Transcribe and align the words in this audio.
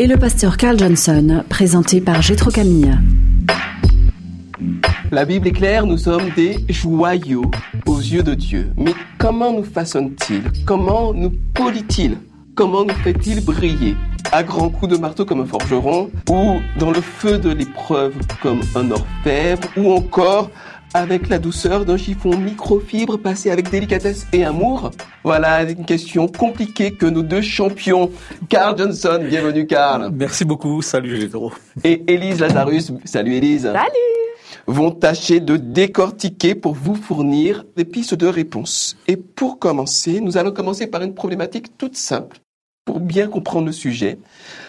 et 0.00 0.06
le 0.06 0.16
pasteur 0.16 0.56
Carl 0.56 0.78
Johnson, 0.78 1.44
présenté 1.50 2.00
par 2.00 2.22
Gétro 2.22 2.50
Camille. 2.50 2.90
La 5.10 5.26
Bible 5.26 5.48
est 5.48 5.52
claire, 5.52 5.84
nous 5.84 5.98
sommes 5.98 6.30
des 6.34 6.56
joyaux 6.70 7.50
aux 7.84 7.98
yeux 7.98 8.22
de 8.22 8.32
Dieu. 8.32 8.72
Mais 8.78 8.94
comment 9.18 9.52
nous 9.52 9.62
façonne-t-il? 9.62 10.40
Comment 10.64 11.12
nous 11.12 11.30
polit-il? 11.52 12.16
Comment 12.54 12.86
nous 12.86 12.94
fait-il 13.04 13.44
briller? 13.44 13.94
À 14.32 14.42
grands 14.42 14.70
coups 14.70 14.90
de 14.90 14.96
marteau 14.96 15.26
comme 15.26 15.42
un 15.42 15.44
forgeron, 15.44 16.10
ou 16.30 16.60
dans 16.78 16.92
le 16.92 17.02
feu 17.02 17.36
de 17.36 17.50
l'épreuve 17.50 18.14
comme 18.40 18.62
un 18.76 18.90
orfèvre, 18.90 19.68
ou 19.76 19.92
encore 19.92 20.50
avec 20.94 21.28
la 21.28 21.38
douceur 21.38 21.84
d'un 21.84 21.96
chiffon 21.96 22.36
microfibre 22.36 23.18
passé 23.18 23.50
avec 23.50 23.70
délicatesse 23.70 24.26
et 24.32 24.44
amour 24.44 24.90
Voilà 25.24 25.62
une 25.62 25.84
question 25.84 26.26
compliquée 26.26 26.92
que 26.92 27.06
nos 27.06 27.22
deux 27.22 27.42
champions, 27.42 28.10
Carl 28.48 28.76
Johnson, 28.76 29.20
bienvenue 29.22 29.66
Carl. 29.66 30.10
Merci 30.12 30.44
beaucoup, 30.44 30.82
salut 30.82 31.20
Gétro. 31.20 31.52
Et 31.84 32.02
Élise 32.12 32.40
Lazarus, 32.40 32.92
salut 33.04 33.34
Élise. 33.34 33.62
Salut 33.62 34.10
vont 34.66 34.90
tâcher 34.90 35.40
de 35.40 35.56
décortiquer 35.56 36.54
pour 36.54 36.74
vous 36.74 36.94
fournir 36.94 37.64
des 37.76 37.84
pistes 37.84 38.14
de 38.14 38.26
réponse. 38.26 38.96
Et 39.08 39.16
pour 39.16 39.58
commencer, 39.58 40.20
nous 40.20 40.36
allons 40.36 40.52
commencer 40.52 40.86
par 40.86 41.02
une 41.02 41.14
problématique 41.14 41.76
toute 41.76 41.96
simple 41.96 42.38
pour 42.90 42.98
bien 42.98 43.28
comprendre 43.28 43.66
le 43.66 43.72
sujet. 43.72 44.18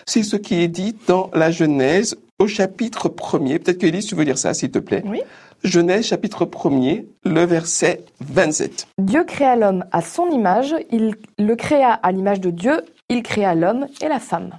C'est 0.06 0.22
ce 0.22 0.36
qui 0.36 0.62
est 0.62 0.68
dit 0.68 0.96
dans 1.08 1.32
la 1.34 1.50
Genèse 1.50 2.18
au 2.38 2.46
chapitre 2.46 3.10
1er. 3.10 3.58
Peut-être 3.58 3.80
que 3.80 3.88
Élise, 3.88 4.06
tu 4.06 4.14
veux 4.14 4.24
lire 4.24 4.38
ça, 4.38 4.54
s'il 4.54 4.70
te 4.70 4.78
plaît? 4.78 5.02
Oui. 5.08 5.22
Genèse 5.64 6.06
chapitre 6.06 6.46
1er, 6.46 7.06
le 7.26 7.46
verset 7.46 8.04
27. 8.20 8.88
Dieu 9.00 9.24
créa 9.24 9.56
l'homme 9.56 9.86
à 9.92 10.02
son 10.02 10.30
image, 10.30 10.76
il 10.92 11.16
le 11.40 11.56
créa 11.56 11.94
à 11.94 12.12
l'image 12.12 12.42
de 12.42 12.52
Dieu, 12.52 12.82
il 13.10 13.24
créa 13.24 13.56
l'homme 13.56 13.88
et 14.04 14.08
la 14.08 14.20
femme. 14.20 14.52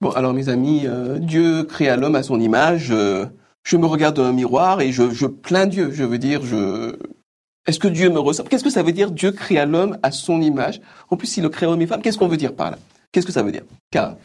Bon, 0.00 0.10
alors 0.10 0.32
mes 0.32 0.48
amis, 0.48 0.82
euh, 0.86 1.18
Dieu 1.18 1.64
créa 1.64 1.96
l'homme 1.96 2.14
à 2.14 2.22
son 2.22 2.38
image. 2.38 2.92
euh, 2.92 3.26
je 3.64 3.76
me 3.76 3.86
regarde 3.86 4.14
dans 4.14 4.24
un 4.24 4.32
miroir 4.32 4.80
et 4.80 4.92
je, 4.92 5.10
je 5.10 5.26
plains 5.26 5.66
Dieu. 5.66 5.90
Je 5.92 6.04
veux 6.04 6.18
dire, 6.18 6.42
je... 6.44 6.96
Est-ce 7.70 7.78
que 7.78 7.86
Dieu 7.86 8.10
me 8.10 8.18
ressemble? 8.18 8.48
Qu'est-ce 8.48 8.64
que 8.64 8.70
ça 8.70 8.82
veut 8.82 8.90
dire 8.90 9.12
Dieu 9.12 9.30
créa 9.30 9.64
l'homme 9.64 9.96
à 10.02 10.10
son 10.10 10.40
image? 10.40 10.80
En 11.08 11.16
plus, 11.16 11.36
il 11.36 11.44
le 11.44 11.48
créa 11.50 11.70
homme 11.70 11.80
et 11.80 11.86
femme. 11.86 12.02
Qu'est-ce 12.02 12.18
qu'on 12.18 12.26
veut 12.26 12.36
dire 12.36 12.52
par 12.52 12.72
là? 12.72 12.78
Qu'est-ce 13.12 13.26
que 13.26 13.30
ça 13.30 13.44
veut 13.44 13.52
dire? 13.52 13.62
Car 13.92 14.16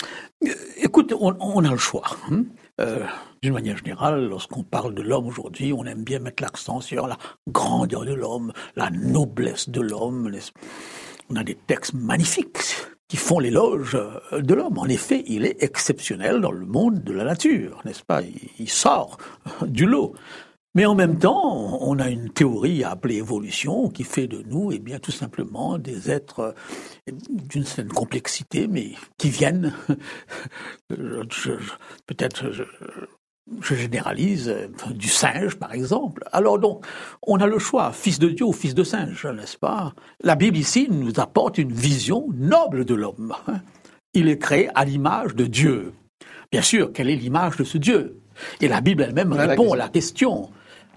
Écoute, 0.78 1.14
on, 1.20 1.64
a 1.64 1.70
le 1.70 1.78
choix. 1.78 2.06
hein. 2.32 2.42
Euh, 2.82 3.06
D'une 3.44 3.54
manière 3.54 3.78
générale, 3.78 4.26
lorsqu'on 4.26 4.64
parle 4.64 4.96
de 4.96 5.04
l'homme 5.04 5.28
aujourd'hui, 5.28 5.74
on 5.74 5.86
aime 5.86 6.04
bien 6.04 6.18
mettre 6.18 6.42
l'accent 6.42 6.82
sur 6.82 7.06
la 7.06 7.20
grandeur 7.48 8.04
de 8.04 8.16
l'homme, 8.16 8.52
la 8.76 8.90
noblesse 8.90 9.70
de 9.70 9.82
l'homme. 9.82 10.32
On 11.30 11.36
a 11.36 11.44
des 11.44 11.54
textes 11.54 11.94
magnifiques 11.94 12.58
qui 13.08 13.18
font 13.18 13.38
l'éloge 13.38 13.94
euh, 14.34 14.42
de 14.42 14.56
l'homme. 14.56 14.80
En 14.80 14.88
effet, 14.88 15.24
il 15.28 15.46
est 15.46 15.62
exceptionnel 15.62 16.42
dans 16.42 16.52
le 16.52 16.66
monde 16.66 17.04
de 17.04 17.14
la 17.14 17.26
nature, 17.26 17.80
n'est-ce 17.86 18.02
pas? 18.04 18.22
Il 18.58 18.70
sort 18.70 19.20
du 19.68 19.86
lot. 19.86 20.16
Mais 20.76 20.86
en 20.86 20.94
même 20.94 21.18
temps, 21.18 21.80
on 21.82 22.00
a 22.00 22.10
une 22.10 22.30
théorie 22.30 22.84
à 22.84 22.92
appeler 22.92 23.16
évolution 23.16 23.90
qui 23.90 24.04
fait 24.04 24.28
de 24.28 24.44
nous, 24.46 24.74
eh 24.74 24.80
bien, 24.80 25.00
tout 25.00 25.12
simplement 25.12 25.78
des 25.78 26.12
êtres 26.12 26.54
euh, 27.08 27.14
d'une 27.30 27.64
certaine 27.64 27.94
complexité, 27.94 28.68
mais 28.68 28.92
qui 29.18 29.30
viennent, 29.30 29.74
peut-être, 30.90 32.52
je, 32.52 32.64
je 33.62 33.76
généralise, 33.76 34.54
du 34.92 35.08
singe, 35.08 35.56
par 35.56 35.74
exemple. 35.74 36.26
Alors 36.34 36.60
donc, 36.60 36.86
on 37.26 37.38
a 37.38 37.48
le 37.48 37.58
choix, 37.58 37.94
fils 37.94 38.20
de 38.20 38.28
Dieu 38.28 38.46
ou 38.46 38.54
fils 38.54 38.76
de 38.76 38.84
singe, 38.84 39.26
n'est-ce 39.26 39.58
pas? 39.58 39.94
La 40.22 40.36
Bible 40.36 40.58
ici 40.58 40.88
nous 40.92 41.20
apporte 41.22 41.58
une 41.58 41.72
vision 41.72 42.28
noble 42.34 42.84
de 42.84 42.96
l'homme. 42.96 43.34
Il 44.14 44.28
est 44.28 44.40
créé 44.40 44.70
à 44.76 44.84
l'image 44.84 45.36
de 45.36 45.46
Dieu. 45.46 45.94
Bien 46.52 46.62
sûr, 46.62 46.92
quelle 46.92 47.10
est 47.10 47.16
l'image 47.16 47.56
de 47.56 47.64
ce 47.64 47.78
Dieu? 47.78 48.20
Et 48.60 48.68
la 48.68 48.82
Bible 48.82 49.04
elle-même 49.04 49.32
répond 49.32 49.72
à 49.72 49.78
la 49.78 49.88
question. 49.88 50.50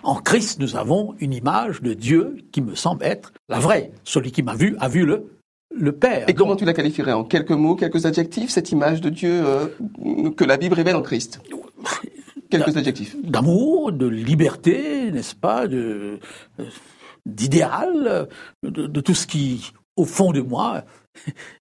En 0.02 0.16
Christ, 0.16 0.60
nous 0.60 0.76
avons 0.76 1.14
une 1.18 1.32
image 1.32 1.82
de 1.82 1.94
Dieu 1.94 2.36
qui 2.52 2.62
me 2.62 2.74
semble 2.74 3.04
être 3.04 3.32
la 3.48 3.58
vraie. 3.58 3.92
Celui 4.04 4.30
qui 4.30 4.42
m'a 4.42 4.54
vu 4.54 4.76
a 4.78 4.88
vu 4.88 5.04
le, 5.04 5.32
le 5.74 5.92
Père. 5.92 6.28
Et 6.28 6.34
comment 6.34 6.56
tu 6.56 6.64
la 6.64 6.72
qualifierais 6.72 7.12
En 7.12 7.24
quelques 7.24 7.50
mots, 7.50 7.74
quelques 7.74 8.06
adjectifs, 8.06 8.50
cette 8.50 8.70
image 8.72 9.00
de 9.00 9.10
Dieu 9.10 9.42
euh, 9.44 9.66
que 10.36 10.44
la 10.44 10.56
Bible 10.56 10.74
révèle 10.74 10.96
en 10.96 11.02
Christ? 11.02 11.40
Quelques 12.50 12.76
adjectifs. 12.76 13.16
d'amour, 13.22 13.92
de 13.92 14.06
liberté, 14.06 15.10
n'est-ce 15.12 15.34
pas, 15.34 15.66
de 15.66 16.18
euh, 16.58 16.64
d'idéal, 17.26 18.28
de, 18.62 18.86
de 18.86 19.00
tout 19.02 19.14
ce 19.14 19.26
qui, 19.26 19.72
au 19.96 20.06
fond 20.06 20.32
de 20.32 20.40
moi, 20.40 20.84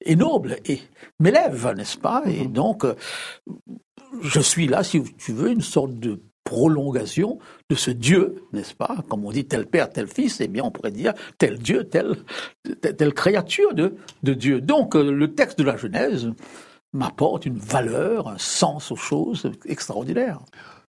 est 0.05 0.15
noble 0.15 0.57
et 0.65 0.79
m'élève, 1.19 1.73
n'est-ce 1.75 1.97
pas? 1.97 2.23
Et 2.25 2.45
donc, 2.45 2.85
euh, 2.85 2.95
je 4.21 4.39
suis 4.39 4.67
là, 4.67 4.83
si 4.83 5.03
tu 5.17 5.33
veux, 5.33 5.51
une 5.51 5.61
sorte 5.61 5.99
de 5.99 6.21
prolongation 6.51 7.39
de 7.69 7.75
ce 7.75 7.91
Dieu, 7.91 8.43
n'est-ce 8.53 8.73
pas? 8.73 8.95
Comme 9.09 9.25
on 9.25 9.31
dit 9.31 9.45
tel 9.45 9.65
père, 9.65 9.89
tel 9.89 10.07
fils, 10.07 10.39
eh 10.41 10.47
bien 10.47 10.63
on 10.63 10.71
pourrait 10.71 10.91
dire 10.91 11.13
tel 11.37 11.57
Dieu, 11.59 11.83
telle, 11.83 12.15
telle, 12.81 12.95
telle 12.95 13.13
créature 13.13 13.73
de, 13.73 13.95
de 14.23 14.33
Dieu. 14.33 14.61
Donc 14.61 14.95
euh, 14.95 15.11
le 15.11 15.33
texte 15.35 15.59
de 15.59 15.63
la 15.65 15.77
Genèse 15.77 16.31
m'apporte 16.93 17.45
une 17.45 17.57
valeur, 17.57 18.27
un 18.29 18.37
sens 18.37 18.91
aux 18.91 18.95
choses 18.95 19.51
extraordinaires. 19.65 20.39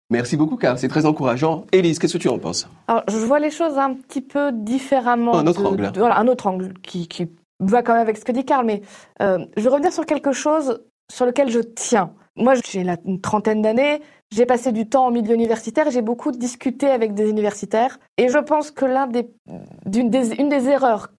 Merci 0.10 0.38
beaucoup, 0.38 0.56
Carl. 0.56 0.78
C'est 0.78 0.88
très 0.88 1.06
encourageant. 1.06 1.66
Élise, 1.74 2.00
qu'est-ce 2.00 2.14
que 2.18 2.22
tu 2.22 2.30
en 2.30 2.40
penses? 2.40 2.70
Alors, 2.88 3.04
je 3.10 3.18
vois 3.18 3.40
les 3.40 3.52
choses 3.52 3.78
un 3.78 3.94
petit 3.94 4.22
peu 4.22 4.52
différemment. 4.54 5.36
Un 5.36 5.48
autre 5.48 5.62
de- 5.64 5.68
angle. 5.68 5.92
de- 5.92 6.00
voilà, 6.00 6.18
un 6.20 6.28
autre 6.28 6.48
angle 6.48 6.74
qui, 6.82 7.08
qui 7.10 7.28
va 7.60 7.82
quand 7.84 7.92
même 7.94 8.04
avec 8.04 8.16
ce 8.18 8.24
que 8.24 8.32
dit 8.32 8.46
Karl, 8.46 8.66
mais 8.66 8.82
euh, 9.22 9.40
je 9.58 9.64
vais 9.64 9.70
revenir 9.70 9.92
sur 9.92 10.06
quelque 10.06 10.32
chose 10.32 10.82
sur 11.12 11.26
lequel 11.26 11.50
je 11.50 11.60
tiens. 11.60 12.12
Moi, 12.38 12.54
j'ai 12.70 12.84
la- 12.86 12.98
une 13.06 13.20
trentaine 13.20 13.62
d'années, 13.62 14.00
j'ai 14.32 14.46
passé 14.46 14.72
du 14.72 14.88
temps 14.88 15.08
en 15.08 15.12
milieu 15.12 15.34
universitaire, 15.34 15.90
j'ai 15.90 16.02
beaucoup 16.02 16.32
discuté 16.32 16.88
avec 16.88 17.14
des 17.14 17.30
universitaires, 17.30 18.00
et 18.18 18.28
je 18.30 18.38
pense 18.38 18.72
que 18.72 18.86
l'un 18.86 19.08
des, 19.08 20.70
erreurs 20.70 21.10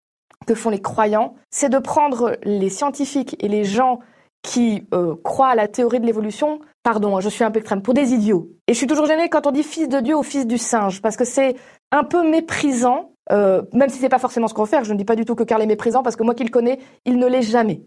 que 0.46 0.54
font 0.54 0.70
les 0.70 0.80
croyants, 0.80 1.34
c'est 1.50 1.68
de 1.68 1.78
prendre 1.78 2.36
les 2.42 2.68
scientifiques 2.68 3.36
et 3.42 3.48
les 3.48 3.64
gens 3.64 4.00
qui 4.42 4.86
euh, 4.94 5.14
croient 5.24 5.48
à 5.48 5.54
la 5.54 5.68
théorie 5.68 6.00
de 6.00 6.06
l'évolution, 6.06 6.60
pardon, 6.82 7.16
hein, 7.16 7.20
je 7.20 7.28
suis 7.28 7.44
un 7.44 7.50
peu 7.50 7.58
extrême, 7.58 7.82
pour 7.82 7.94
des 7.94 8.12
idiots. 8.12 8.48
Et 8.66 8.72
je 8.72 8.78
suis 8.78 8.86
toujours 8.86 9.06
gênée 9.06 9.28
quand 9.28 9.46
on 9.46 9.50
dit 9.50 9.62
fils 9.62 9.88
de 9.88 10.00
Dieu 10.00 10.16
ou 10.16 10.22
fils 10.22 10.46
du 10.46 10.58
singe, 10.58 11.02
parce 11.02 11.16
que 11.16 11.24
c'est 11.24 11.56
un 11.90 12.04
peu 12.04 12.28
méprisant, 12.28 13.12
euh, 13.32 13.62
même 13.72 13.88
si 13.88 13.98
c'est 13.98 14.08
pas 14.08 14.18
forcément 14.18 14.48
ce 14.48 14.54
qu'on 14.54 14.64
faire. 14.64 14.84
Je 14.84 14.92
ne 14.92 14.98
dis 14.98 15.04
pas 15.04 15.16
du 15.16 15.24
tout 15.24 15.34
que 15.34 15.42
Karl 15.42 15.60
est 15.62 15.66
méprisant, 15.66 16.02
parce 16.02 16.16
que 16.16 16.22
moi 16.22 16.34
qui 16.34 16.44
le 16.44 16.50
connais, 16.50 16.78
il 17.04 17.18
ne 17.18 17.26
l'est 17.26 17.42
jamais. 17.42 17.82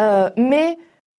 Euh, 0.00 0.30
mais 0.36 0.78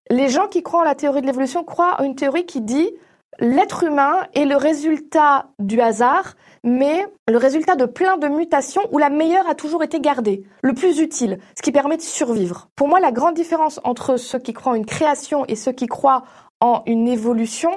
les 0.09 0.29
gens 0.29 0.47
qui 0.47 0.63
croient 0.63 0.81
en 0.81 0.85
la 0.85 0.95
théorie 0.95 1.21
de 1.21 1.27
l'évolution 1.27 1.63
croient 1.63 1.97
en 1.99 2.03
une 2.03 2.15
théorie 2.15 2.45
qui 2.45 2.61
dit 2.61 2.89
l'être 3.37 3.83
humain 3.83 4.27
est 4.33 4.45
le 4.45 4.55
résultat 4.55 5.47
du 5.59 5.79
hasard, 5.81 6.35
mais 6.63 7.05
le 7.27 7.37
résultat 7.37 7.75
de 7.75 7.85
plein 7.85 8.17
de 8.17 8.27
mutations 8.27 8.81
où 8.91 8.97
la 8.97 9.09
meilleure 9.09 9.47
a 9.47 9.55
toujours 9.55 9.83
été 9.83 9.99
gardée, 9.99 10.43
le 10.61 10.73
plus 10.73 10.99
utile, 10.99 11.39
ce 11.55 11.61
qui 11.61 11.71
permet 11.71 11.97
de 11.97 12.01
survivre. 12.01 12.69
Pour 12.75 12.87
moi, 12.87 12.99
la 12.99 13.11
grande 13.11 13.35
différence 13.35 13.79
entre 13.83 14.17
ceux 14.17 14.39
qui 14.39 14.53
croient 14.53 14.73
en 14.73 14.75
une 14.75 14.85
création 14.85 15.45
et 15.47 15.55
ceux 15.55 15.71
qui 15.71 15.87
croient 15.87 16.23
en 16.59 16.83
une 16.85 17.07
évolution 17.07 17.71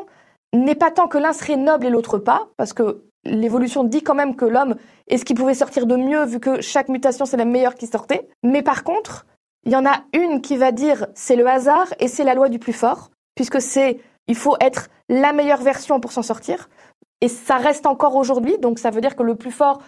n'est 0.52 0.74
pas 0.74 0.90
tant 0.90 1.08
que 1.08 1.18
l'un 1.18 1.32
serait 1.32 1.56
noble 1.56 1.86
et 1.86 1.90
l'autre 1.90 2.18
pas, 2.18 2.48
parce 2.56 2.72
que 2.72 3.04
l'évolution 3.24 3.84
dit 3.84 4.02
quand 4.02 4.14
même 4.14 4.36
que 4.36 4.44
l'homme 4.44 4.76
est 5.08 5.18
ce 5.18 5.24
qui 5.24 5.34
pouvait 5.34 5.54
sortir 5.54 5.86
de 5.86 5.96
mieux 5.96 6.24
vu 6.24 6.40
que 6.40 6.60
chaque 6.60 6.88
mutation 6.88 7.24
c'est 7.24 7.36
la 7.36 7.44
meilleure 7.44 7.76
qui 7.76 7.86
sortait. 7.86 8.28
Mais 8.42 8.62
par 8.62 8.84
contre, 8.84 9.26
il 9.64 9.72
y 9.72 9.76
en 9.76 9.86
a 9.86 10.02
une 10.12 10.40
qui 10.40 10.56
va 10.56 10.72
dire 10.72 11.06
c'est 11.14 11.36
le 11.36 11.46
hasard 11.46 11.86
et 12.00 12.08
c'est 12.08 12.24
la 12.24 12.34
loi 12.34 12.48
du 12.48 12.58
plus 12.58 12.72
fort, 12.72 13.10
puisque 13.34 13.60
c'est 13.60 14.00
il 14.28 14.36
faut 14.36 14.56
être 14.60 14.88
la 15.08 15.32
meilleure 15.32 15.62
version 15.62 16.00
pour 16.00 16.12
s'en 16.12 16.22
sortir. 16.22 16.68
Et 17.20 17.28
ça 17.28 17.56
reste 17.56 17.86
encore 17.86 18.16
aujourd'hui, 18.16 18.58
donc 18.58 18.78
ça 18.78 18.90
veut 18.90 19.00
dire 19.00 19.16
que 19.16 19.22
le 19.22 19.36
plus 19.36 19.50
fort 19.50 19.80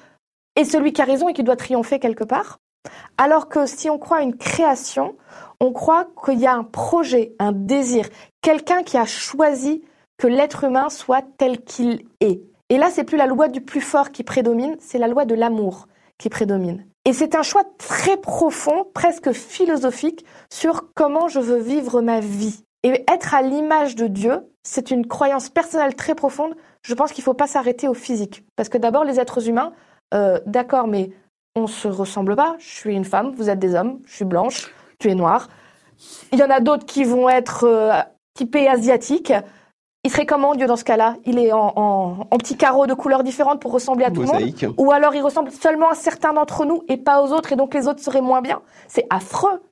est 0.56 0.64
celui 0.64 0.92
qui 0.92 1.02
a 1.02 1.04
raison 1.04 1.28
et 1.28 1.32
qui 1.32 1.42
doit 1.42 1.56
triompher 1.56 1.98
quelque 1.98 2.24
part. 2.24 2.58
Alors 3.18 3.48
que 3.48 3.66
si 3.66 3.90
on 3.90 3.98
croit 3.98 4.18
à 4.18 4.22
une 4.22 4.36
création, 4.36 5.16
on 5.60 5.72
croit 5.72 6.06
qu'il 6.24 6.38
y 6.38 6.46
a 6.46 6.54
un 6.54 6.64
projet, 6.64 7.34
un 7.38 7.52
désir, 7.52 8.08
quelqu'un 8.40 8.82
qui 8.82 8.96
a 8.96 9.06
choisi 9.06 9.82
que 10.18 10.26
l'être 10.26 10.64
humain 10.64 10.90
soit 10.90 11.24
tel 11.38 11.62
qu'il 11.62 12.04
est. 12.20 12.40
Et 12.68 12.78
là, 12.78 12.90
c'est 12.90 13.04
plus 13.04 13.16
la 13.16 13.26
loi 13.26 13.48
du 13.48 13.60
plus 13.60 13.80
fort 13.80 14.10
qui 14.10 14.22
prédomine, 14.22 14.76
c'est 14.80 14.98
la 14.98 15.08
loi 15.08 15.24
de 15.24 15.34
l'amour 15.34 15.86
qui 16.18 16.28
prédomine. 16.28 16.86
Et 17.04 17.12
c'est 17.12 17.34
un 17.34 17.42
choix 17.42 17.64
très 17.78 18.16
profond, 18.16 18.86
presque 18.94 19.32
philosophique, 19.32 20.24
sur 20.50 20.92
comment 20.94 21.28
je 21.28 21.40
veux 21.40 21.58
vivre 21.58 22.00
ma 22.00 22.20
vie. 22.20 22.64
Et 22.84 23.02
être 23.10 23.34
à 23.34 23.40
l'image 23.40 23.96
de 23.96 24.06
Dieu, 24.06 24.46
c'est 24.62 24.90
une 24.90 25.06
croyance 25.06 25.48
personnelle 25.48 25.96
très 25.96 26.14
profonde. 26.14 26.54
Je 26.82 26.94
pense 26.94 27.12
qu'il 27.12 27.22
ne 27.22 27.24
faut 27.24 27.34
pas 27.34 27.46
s'arrêter 27.46 27.88
au 27.88 27.94
physique. 27.94 28.44
Parce 28.56 28.68
que 28.68 28.76
d'abord, 28.76 29.04
les 29.04 29.18
êtres 29.18 29.48
humains, 29.48 29.72
euh, 30.12 30.38
d'accord, 30.44 30.86
mais 30.86 31.10
on 31.56 31.66
se 31.66 31.88
ressemble 31.88 32.36
pas. 32.36 32.56
Je 32.58 32.68
suis 32.68 32.94
une 32.94 33.06
femme, 33.06 33.32
vous 33.36 33.48
êtes 33.48 33.58
des 33.58 33.74
hommes, 33.74 34.00
je 34.04 34.16
suis 34.16 34.24
blanche, 34.26 34.70
tu 34.98 35.10
es 35.10 35.14
noire. 35.14 35.48
Il 36.30 36.38
y 36.38 36.42
en 36.42 36.50
a 36.50 36.60
d'autres 36.60 36.84
qui 36.84 37.04
vont 37.04 37.28
être 37.28 37.64
euh, 37.64 38.02
typés 38.34 38.68
asiatiques. 38.68 39.32
Il 40.02 40.10
serait 40.10 40.26
comment 40.26 40.54
Dieu 40.54 40.66
dans 40.66 40.76
ce 40.76 40.84
cas-là? 40.84 41.16
Il 41.24 41.38
est 41.38 41.52
en, 41.52 41.72
en, 41.76 42.26
en, 42.30 42.36
petits 42.36 42.58
carreaux 42.58 42.86
de 42.86 42.92
couleurs 42.92 43.22
différentes 43.22 43.60
pour 43.60 43.72
ressembler 43.72 44.04
à 44.04 44.10
tout 44.10 44.20
le 44.20 44.26
monde 44.26 44.74
Ou 44.76 44.92
alors 44.92 45.14
il 45.14 45.22
ressemble 45.22 45.50
seulement 45.50 45.88
à 45.88 45.94
certains 45.94 46.34
d'entre 46.34 46.66
nous 46.66 46.82
et 46.88 46.98
pas 46.98 47.22
aux 47.22 47.32
autres 47.32 47.52
et 47.52 47.56
donc 47.56 47.72
les 47.72 47.88
autres 47.88 48.02
seraient 48.02 48.20
moins 48.20 48.42
bien 48.42 48.60
C'est 48.88 49.06
affreux 49.08 49.62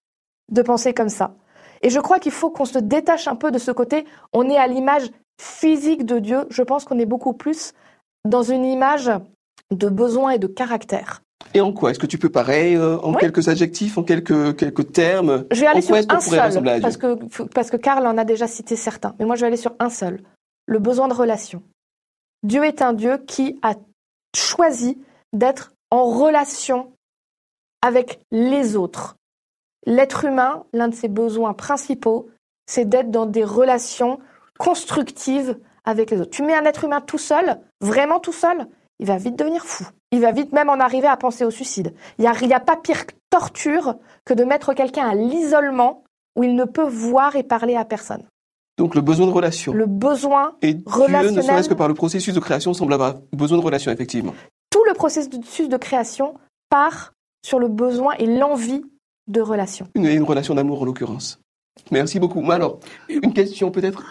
de 0.51 0.63
penser 0.63 0.95
comme 0.95 1.11
ça. 1.11 1.35
Et 1.83 1.91
je 1.91 2.01
crois 2.01 2.19
qu'il 2.19 2.33
faut 2.33 2.51
qu'on 2.51 2.65
se 2.65 2.79
détache 2.79 3.29
un 3.29 3.37
peu 3.37 3.51
de 3.51 3.59
ce 3.59 3.71
côté. 3.71 4.05
On 4.33 4.49
est 4.49 4.57
à 4.57 4.67
l'image 4.67 5.11
physique 5.41 6.07
de 6.07 6.19
Dieu. 6.19 6.47
Je 6.51 6.63
pense 6.63 6.85
qu'on 6.85 6.99
est 6.99 7.07
beaucoup 7.07 7.33
plus 7.33 7.73
dans 8.25 8.43
une 8.43 8.65
image 8.65 9.11
de 9.71 9.89
besoin 9.89 10.31
et 10.31 10.39
de 10.39 10.47
caractère. 10.47 11.23
Et 11.55 11.61
en 11.61 11.73
quoi? 11.73 11.91
Est-ce 11.91 11.99
que 11.99 12.07
tu 12.07 12.19
peux 12.19 12.29
pareil 12.31 12.77
euh, 12.77 12.99
en 12.99 13.11
Oui. 13.13 13.17
quelques 13.21 13.49
adjectifs, 13.49 13.99
en 13.99 14.05
quelques 14.05 14.57
quelques 14.57 14.93
termes? 14.93 15.45
Je 15.51 15.61
vais 15.61 15.67
aller 15.67 15.81
En 15.81 16.21
sur 16.21 16.41
un 16.41 16.51
seul, 16.51 16.81
parce 16.81 16.97
que, 16.97 17.47
parce 17.47 17.71
que 17.71 17.77
Karl 17.77 18.07
en 18.07 18.17
a 18.17 18.25
déjà 18.25 18.47
cité 18.47 18.77
certains. 18.77 19.15
Mais 19.19 19.25
moi, 19.25 19.35
je 19.35 19.41
vais 19.41 19.49
aller 19.49 19.57
sur 19.57 19.75
un 19.81 19.91
seul. 19.91 20.23
Le 20.67 20.79
besoin 20.79 21.09
de 21.09 21.15
relation. 21.15 21.63
Dieu 22.45 22.65
est 22.65 22.81
un 22.81 22.93
Dieu 22.93 23.19
qui 23.27 23.59
a 23.63 23.75
choisi 24.35 24.99
d'être 25.33 25.73
en 25.91 26.05
relation 26.05 26.93
avec 27.83 28.21
les 28.31 28.77
autres. 28.77 29.17
L'être 29.87 30.25
humain, 30.25 30.65
l'un 30.73 30.89
de 30.89 30.95
ses 30.95 31.09
besoins 31.09 31.55
principaux, 31.55 32.29
c'est 32.67 32.89
d'être 32.89 33.11
dans 33.11 33.27
des 33.27 33.45
relations 33.45 34.19
constructives 34.59 35.59
avec 35.85 36.11
les 36.11 36.21
autres. 36.21 36.31
Tu 36.31 36.43
mets 36.43 36.55
un 36.55 36.65
être 36.65 36.85
humain 36.85 37.01
tout 37.01 37.19
seul, 37.19 37.59
vraiment 37.81 38.21
tout 38.21 38.33
seul, 38.33 38.69
il 39.03 39.07
va 39.07 39.17
vite 39.17 39.37
devenir 39.37 39.65
fou. 39.65 39.85
Il 40.13 40.21
va 40.21 40.31
vite 40.31 40.53
même 40.53 40.69
en 40.69 40.79
arriver 40.79 41.09
à 41.09 41.17
penser 41.17 41.45
au 41.45 41.51
suicide. 41.51 41.93
Il 42.19 42.23
n'y 42.23 42.55
a, 42.55 42.61
pas 42.61 42.77
pire 42.77 43.05
torture 43.31 43.97
que 44.25 44.35
de 44.35 44.45
mettre 44.45 44.75
quelqu'un 44.75 45.09
à 45.09 45.15
l'isolement 45.15 46.05
où 46.37 46.45
il 46.45 46.55
ne 46.55 46.65
peut 46.65 46.87
voir 46.87 47.35
et 47.35 47.43
parler 47.43 47.75
à 47.75 47.85
personne. 47.85 48.23
Donc 48.79 48.95
le 48.95 49.01
besoin 49.01 49.27
de 49.27 49.33
relation. 49.33 49.73
Le 49.73 49.87
besoin, 49.87 50.55
Et 50.63 50.75
Dieu, 50.75 50.85
ne 50.87 50.93
relationnel. 50.93 51.45
serait-ce 51.45 51.69
que 51.69 51.75
par 51.75 51.89
le 51.89 51.95
processus 51.95 52.33
de 52.33 52.41
création, 52.41 52.75
semble 52.75 52.93
avoir 52.93 53.17
besoin 53.33 53.59
de 53.59 53.65
relation, 53.65 53.91
effectivement. 53.91 54.35
tout 54.71 54.85
le 54.87 54.95
processus 54.95 55.69
de 55.69 55.77
création 55.77 56.35
part 56.71 57.13
sur 57.45 57.59
le 57.59 57.69
besoin 57.69 58.15
et 58.19 58.27
l'envie 58.27 58.85
de 59.29 59.41
relation. 59.41 59.89
Une, 59.95 60.07
une 60.07 60.23
relation 60.23 60.55
d'amour, 60.55 60.83
en 60.83 60.85
l'occurrence. 60.85 61.41
Merci 61.91 62.19
beaucoup. 62.21 62.43
Mais 62.43 62.55
alors, 62.55 62.81
une 63.09 63.33
question 63.33 63.71
peut-être? 63.71 64.03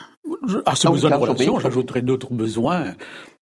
À 0.66 0.76
ce 0.76 0.88
Ah 0.88 0.92
besoin 0.92 1.12
de 1.12 1.16
relation, 1.16 1.54
prie. 1.54 1.64
j'ajouterais 1.64 2.02
d'autres 2.02 2.34
besoins 2.34 2.94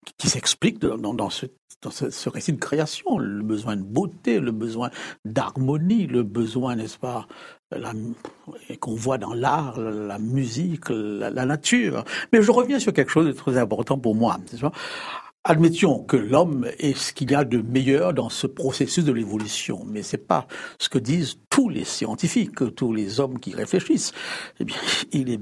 qui, 0.05 0.15
qui 0.19 0.29
s'expliquent 0.29 0.81
dans, 0.81 1.31
ce, 1.31 1.47
dans 1.82 1.91
ce- 1.91 2.11
ce 2.11 2.29
récit 2.29 2.53
de 2.53 2.59
création. 2.59 3.19
Le 3.19 3.43
besoin 3.44 3.76
de 3.76 3.82
beauté, 3.82 4.41
le 4.41 4.50
besoin 4.50 4.91
d'harmonie, 5.25 6.06
le 6.06 6.25
besoin, 6.25 6.75
n'est-ce 6.75 6.99
pas, 6.99 7.29
la- 7.70 7.93
et 8.69 8.76
qu'on 8.76 8.94
voit 8.97 9.19
dans 9.19 9.35
l'art, 9.35 9.79
la, 9.81 9.91
la 9.93 10.19
musique, 10.19 10.88
la, 10.88 11.31
la 11.31 11.47
nature. 11.47 12.05
Mais 12.32 12.43
je 12.43 12.50
reviens 12.50 12.81
sur 12.81 12.93
quelque 12.93 13.11
chose 13.12 13.26
de 13.26 13.32
très 13.32 13.56
important 13.56 13.99
pour 13.99 14.17
moi. 14.17 14.38
n'est-ce 14.50 14.62
pas? 14.62 14.73
Admettions 15.50 16.05
que 16.05 16.19
l'homme 16.19 16.67
est 16.79 16.95
ce 16.95 17.15
qu'il 17.15 17.31
y 17.31 17.35
a 17.35 17.43
de 17.43 17.62
meilleur 17.62 18.12
dans 18.12 18.29
ce 18.29 18.47
processus 18.47 19.03
de 19.03 19.12
l'évolution, 19.12 19.83
mais 19.87 20.03
c'est 20.03 20.27
pas 20.27 20.47
ce 20.79 20.91
que 20.91 20.99
disent 20.99 21.39
tous 21.49 21.71
les 21.71 21.85
scientifiques, 21.85 22.75
tous 22.77 22.93
les 22.93 23.19
hommes 23.19 23.39
qui 23.39 23.55
réfléchissent. 23.55 24.12
Eh 24.61 24.67
bien, 24.67 24.77
il 25.11 25.31
est 25.31 25.41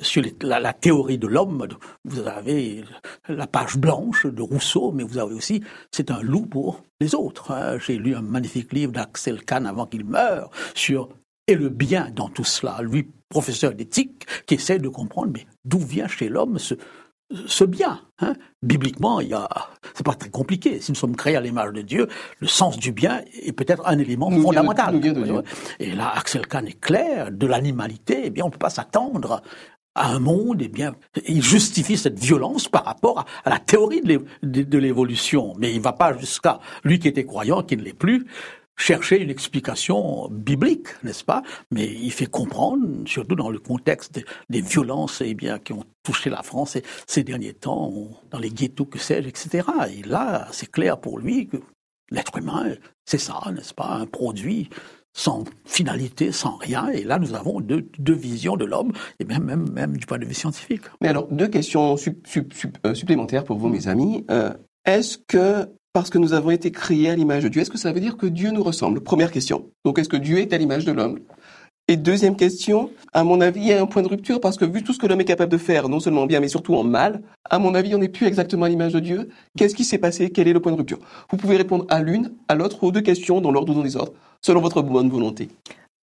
sur 0.00 0.24
la 0.42 0.72
théorie 0.72 1.16
de 1.16 1.28
l'homme, 1.28 1.64
vous 2.04 2.26
avez 2.26 2.82
la 3.28 3.46
page 3.46 3.76
blanche 3.76 4.26
de 4.26 4.42
Rousseau, 4.42 4.90
mais 4.90 5.04
vous 5.04 5.18
avez 5.18 5.34
aussi, 5.36 5.62
c'est 5.92 6.10
un 6.10 6.22
loup 6.22 6.46
pour 6.46 6.82
les 7.00 7.14
autres. 7.14 7.52
hein. 7.52 7.78
J'ai 7.78 7.98
lu 7.98 8.16
un 8.16 8.22
magnifique 8.22 8.72
livre 8.72 8.90
d'Axel 8.90 9.44
Kahn 9.44 9.64
avant 9.64 9.86
qu'il 9.86 10.04
meure 10.04 10.50
sur 10.74 11.08
et 11.46 11.54
le 11.54 11.68
bien 11.68 12.10
dans 12.10 12.28
tout 12.28 12.42
cela. 12.42 12.80
Lui, 12.82 13.06
professeur 13.28 13.74
d'éthique, 13.74 14.26
qui 14.46 14.54
essaie 14.54 14.80
de 14.80 14.88
comprendre, 14.88 15.30
mais 15.34 15.46
d'où 15.64 15.78
vient 15.78 16.08
chez 16.08 16.28
l'homme 16.28 16.58
ce, 16.58 16.74
ce 17.46 17.64
bien 17.64 18.00
hein 18.20 18.34
Bibliquement, 18.62 19.20
il 19.20 19.28
y 19.28 19.34
a, 19.34 19.48
c'est 19.94 20.04
pas 20.04 20.14
très 20.14 20.30
compliqué. 20.30 20.80
Si 20.80 20.90
nous 20.92 20.96
sommes 20.96 21.16
créés 21.16 21.36
à 21.36 21.40
l'image 21.40 21.72
de 21.72 21.80
Dieu, 21.82 22.08
le 22.40 22.46
sens 22.46 22.76
du 22.78 22.92
bien 22.92 23.22
est 23.42 23.52
peut-être 23.52 23.86
un 23.86 23.98
élément 23.98 24.30
Nous 24.30 24.42
fondamental. 24.42 24.96
nous. 24.96 25.42
Et 25.78 25.92
là, 25.92 26.12
Axel 26.14 26.46
Kahn 26.46 26.66
est 26.66 26.78
clair, 26.80 27.30
de 27.32 27.46
l'animalité, 27.46 28.22
eh 28.24 28.30
bien, 28.30 28.44
on 28.44 28.48
ne 28.48 28.52
peut 28.52 28.58
pas 28.58 28.68
s'attendre 28.70 29.42
à 29.94 30.08
un 30.12 30.18
monde, 30.20 30.60
eh 30.62 30.68
bien, 30.68 30.94
il 31.26 31.42
justifie 31.42 31.96
cette 31.96 32.18
violence 32.18 32.68
par 32.68 32.84
rapport 32.84 33.20
à, 33.20 33.24
à 33.44 33.50
la 33.50 33.58
théorie 33.58 34.00
de 34.02 34.08
l'é- 34.08 34.18
de 34.42 34.62
de 34.62 34.78
l'évolution. 34.78 35.54
Mais 35.58 35.72
il 35.74 35.80
va 35.80 35.92
pas 35.92 36.16
jusqu'à, 36.16 36.60
lui 36.84 36.98
qui 36.98 37.08
était 37.08 37.24
croyant, 37.24 37.62
qui 37.62 37.76
ne 37.76 37.82
l'est 37.82 37.92
plus, 37.92 38.26
chercher 38.80 39.20
une 39.20 39.30
explication 39.30 40.28
biblique, 40.30 40.88
n'est-ce 41.02 41.22
pas? 41.24 41.42
Mais 41.70 41.86
il 41.86 42.10
fait 42.10 42.26
comprendre, 42.26 42.86
surtout 43.06 43.36
dans 43.36 43.50
le 43.50 43.58
contexte 43.58 44.20
des, 44.48 44.60
violences 44.60 45.22
eh 45.24 45.34
bien, 45.34 45.58
qui 45.58 45.72
ont 45.72 45.84
touché 46.02 46.30
la 46.30 46.42
France 46.42 46.78
ces, 47.06 47.22
derniers 47.22 47.52
temps, 47.52 47.92
dans 48.30 48.38
les 48.38 48.50
ghettos, 48.50 48.86
que 48.86 48.98
sais-je, 48.98 49.28
etc. 49.28 49.68
Et 49.96 50.02
là, 50.02 50.48
c'est 50.50 50.70
clair 50.70 50.98
pour 50.98 51.18
lui 51.18 51.46
que 51.46 51.58
l'être 52.10 52.38
humain, 52.38 52.74
c'est 53.04 53.18
ça, 53.18 53.40
n'est-ce 53.54 53.74
pas? 53.74 53.88
Un 53.88 54.06
produit 54.06 54.70
sans 55.12 55.44
finalité, 55.64 56.32
sans 56.32 56.56
rien. 56.56 56.88
Et 56.88 57.02
là, 57.02 57.18
nous 57.18 57.34
avons 57.34 57.60
deux, 57.60 57.88
deux 57.98 58.14
visions 58.14 58.56
de 58.56 58.64
l'homme, 58.64 58.92
et 59.18 59.24
même, 59.24 59.44
même, 59.44 59.70
même 59.70 59.96
du 59.96 60.06
point 60.06 60.18
de 60.18 60.24
vue 60.24 60.34
scientifique. 60.34 60.82
Mais 61.00 61.08
alors, 61.08 61.26
deux 61.28 61.48
questions 61.48 61.96
sup- 61.96 62.26
sup- 62.26 62.54
sup- 62.54 62.78
euh, 62.86 62.94
supplémentaires 62.94 63.44
pour 63.44 63.58
vous, 63.58 63.68
mes 63.68 63.88
amis. 63.88 64.24
Euh, 64.30 64.54
est-ce 64.84 65.18
que, 65.18 65.68
parce 65.92 66.10
que 66.10 66.18
nous 66.18 66.32
avons 66.32 66.50
été 66.50 66.70
créés 66.70 67.10
à 67.10 67.16
l'image 67.16 67.42
de 67.44 67.48
Dieu, 67.48 67.62
est-ce 67.62 67.70
que 67.70 67.78
ça 67.78 67.92
veut 67.92 68.00
dire 68.00 68.16
que 68.16 68.26
Dieu 68.26 68.50
nous 68.50 68.62
ressemble? 68.62 69.00
Première 69.00 69.30
question. 69.32 69.66
Donc, 69.84 69.98
est-ce 69.98 70.08
que 70.08 70.16
Dieu 70.16 70.38
est 70.38 70.52
à 70.52 70.58
l'image 70.58 70.84
de 70.84 70.92
l'homme? 70.92 71.18
Et 71.88 71.96
deuxième 71.96 72.36
question, 72.36 72.90
à 73.12 73.24
mon 73.24 73.40
avis, 73.40 73.60
il 73.62 73.66
y 73.66 73.72
a 73.72 73.82
un 73.82 73.86
point 73.86 74.02
de 74.02 74.06
rupture 74.08 74.40
parce 74.40 74.56
que 74.56 74.64
vu 74.64 74.84
tout 74.84 74.92
ce 74.92 74.98
que 75.00 75.08
l'homme 75.08 75.20
est 75.20 75.24
capable 75.24 75.50
de 75.50 75.58
faire, 75.58 75.88
non 75.88 75.98
seulement 75.98 76.22
en 76.22 76.26
bien, 76.26 76.38
mais 76.38 76.46
surtout 76.46 76.76
en 76.76 76.84
mal, 76.84 77.22
à 77.48 77.58
mon 77.58 77.74
avis, 77.74 77.96
on 77.96 77.98
n'est 77.98 78.08
plus 78.08 78.26
exactement 78.28 78.66
à 78.66 78.68
l'image 78.68 78.92
de 78.92 79.00
Dieu. 79.00 79.28
Qu'est-ce 79.58 79.74
qui 79.74 79.82
s'est 79.82 79.98
passé? 79.98 80.30
Quel 80.30 80.46
est 80.46 80.52
le 80.52 80.60
point 80.60 80.70
de 80.70 80.76
rupture? 80.76 81.00
Vous 81.32 81.36
pouvez 81.36 81.56
répondre 81.56 81.86
à 81.88 82.00
l'une, 82.00 82.32
à 82.46 82.54
l'autre, 82.54 82.84
aux 82.84 82.92
deux 82.92 83.00
questions 83.00 83.40
dans 83.40 83.50
l'ordre 83.50 83.72
ou 83.72 83.74
dans 83.74 83.82
les 83.82 83.96
ordres, 83.96 84.12
selon 84.40 84.60
votre 84.60 84.82
bonne 84.82 85.08
volonté. 85.10 85.48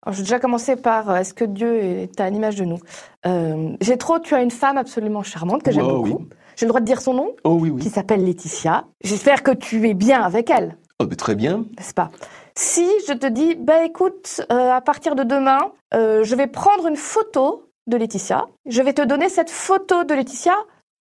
Alors, 0.02 0.12
je 0.14 0.18
vais 0.18 0.24
déjà 0.24 0.40
commencer 0.40 0.74
par 0.74 1.10
euh, 1.10 1.16
est-ce 1.16 1.34
que 1.34 1.44
Dieu 1.44 1.76
est 1.76 2.20
à 2.20 2.30
l'image 2.30 2.56
de 2.56 2.64
nous? 2.64 2.78
Euh, 3.24 3.70
J'ai 3.81 3.96
trop, 3.96 4.19
tu 4.19 4.34
as 4.34 4.43
une 4.43 4.50
femme 4.50 4.76
absolument 4.78 5.22
charmante 5.22 5.62
que 5.62 5.70
j'aime 5.70 5.84
Oh, 5.86 6.02
beaucoup. 6.02 6.19
oui. 6.22 6.36
J'ai 6.56 6.67
le 6.67 6.70
droit 6.70 6.81
de 6.81 6.86
dire 6.86 7.01
son 7.01 7.15
nom, 7.15 7.34
Oh 7.44 7.58
oui, 7.60 7.70
oui. 7.70 7.81
qui 7.82 7.91
s'appelle 7.91 8.25
Laetitia. 8.25 8.84
J'espère 9.05 9.43
que 9.43 9.51
tu 9.53 9.89
es 9.89 9.94
bien 9.94 10.22
avec 10.22 10.51
elle, 10.51 10.77
Oh, 10.98 11.05
ben, 11.06 11.15
très 11.17 11.34
bien. 11.34 11.67
n'est-ce 11.77 11.93
pas? 11.94 12.10
Si 12.55 12.86
je 13.06 13.13
te 13.13 13.27
dis, 13.27 13.55
bah 13.55 13.84
écoute, 13.84 14.41
euh, 14.51 14.70
à 14.72 14.81
partir 14.81 15.15
de 15.15 15.22
demain, 15.22 15.58
euh, 15.94 16.25
je 16.25 16.34
vais 16.34 16.46
prendre 16.46 16.86
une 16.86 16.96
photo 16.96 17.69
de 17.86 17.96
Laetitia, 17.98 18.46
je 18.67 18.81
vais 18.82 18.94
te 18.94 19.03
donner 19.03 19.29
cette 19.29 19.51
photo 19.51 20.05
de 20.05 20.15
Laetitia, 20.15 20.55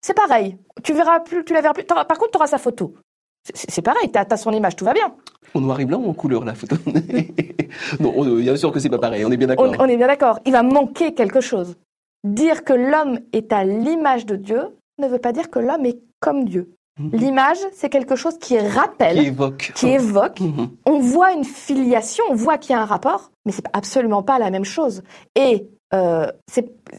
c'est 0.01 0.15
pareil. 0.15 0.57
Tu 0.83 0.93
verras 0.93 1.19
plus, 1.19 1.45
tu 1.45 1.53
la 1.53 1.61
verras 1.61 1.73
plus. 1.75 1.83
Par 1.85 2.05
contre, 2.07 2.31
tu 2.31 2.37
auras 2.37 2.47
sa 2.47 2.57
photo. 2.57 2.95
C'est- 3.53 3.81
pareil, 3.83 4.09
tu 4.11 4.17
as, 4.17 4.37
son 4.37 4.51
image, 4.51 4.75
tout 4.75 4.85
va 4.85 4.93
bien. 4.93 5.13
En 5.53 5.59
noir 5.61 5.79
et 5.79 5.85
blanc 5.85 5.99
ou 5.99 6.09
en 6.09 6.13
couleur, 6.13 6.43
la 6.43 6.55
photo? 6.55 6.75
Non, 7.99 8.13
on- 8.15 8.35
bien 8.37 8.55
sûr 8.55 8.71
que 8.71 8.79
c'est 8.79 8.89
pas 8.89 8.97
pareil, 8.99 9.23
on 9.25 9.31
est 9.31 9.37
bien 9.37 9.47
d'accord. 9.47 9.71
On, 9.79 9.83
on 9.83 9.87
est 9.87 9.97
bien 9.97 10.07
d'accord. 10.07 10.39
Il 10.45 10.51
va 10.51 10.63
manquer 10.63 11.13
quelque 11.13 11.41
chose. 11.41 11.75
Dire 12.23 12.63
que 12.63 12.73
l'homme 12.73 13.19
est 13.33 13.51
à 13.51 13.63
l'image 13.63 14.25
de 14.25 14.35
Dieu 14.35 14.69
ne 14.99 15.07
veut 15.07 15.19
pas 15.19 15.31
dire 15.31 15.49
que 15.49 15.59
l'homme 15.59 15.85
est 15.85 15.99
comme 16.19 16.45
Dieu. 16.45 16.73
Mhm. 16.99 17.09
L'image, 17.13 17.57
c'est 17.73 17.89
quelque 17.89 18.15
chose 18.15 18.37
qui 18.37 18.57
rappelle, 18.59 19.17
Qui 19.19 19.25
évoque. 19.27 19.71
qui 19.75 19.87
évoque. 19.89 20.39
Mhm. 20.39 20.69
On 20.85 20.99
voit 20.99 21.31
une 21.31 21.43
filiation, 21.43 22.23
on 22.29 22.35
voit 22.35 22.57
qu'il 22.57 22.71
y 22.73 22.75
a 22.77 22.81
un 22.81 22.85
rapport, 22.85 23.31
mais 23.45 23.51
c'est 23.51 23.65
absolument 23.73 24.21
pas 24.21 24.37
la 24.37 24.51
même 24.51 24.65
chose. 24.65 25.01
Et 25.35 25.67
euh, 25.93 26.27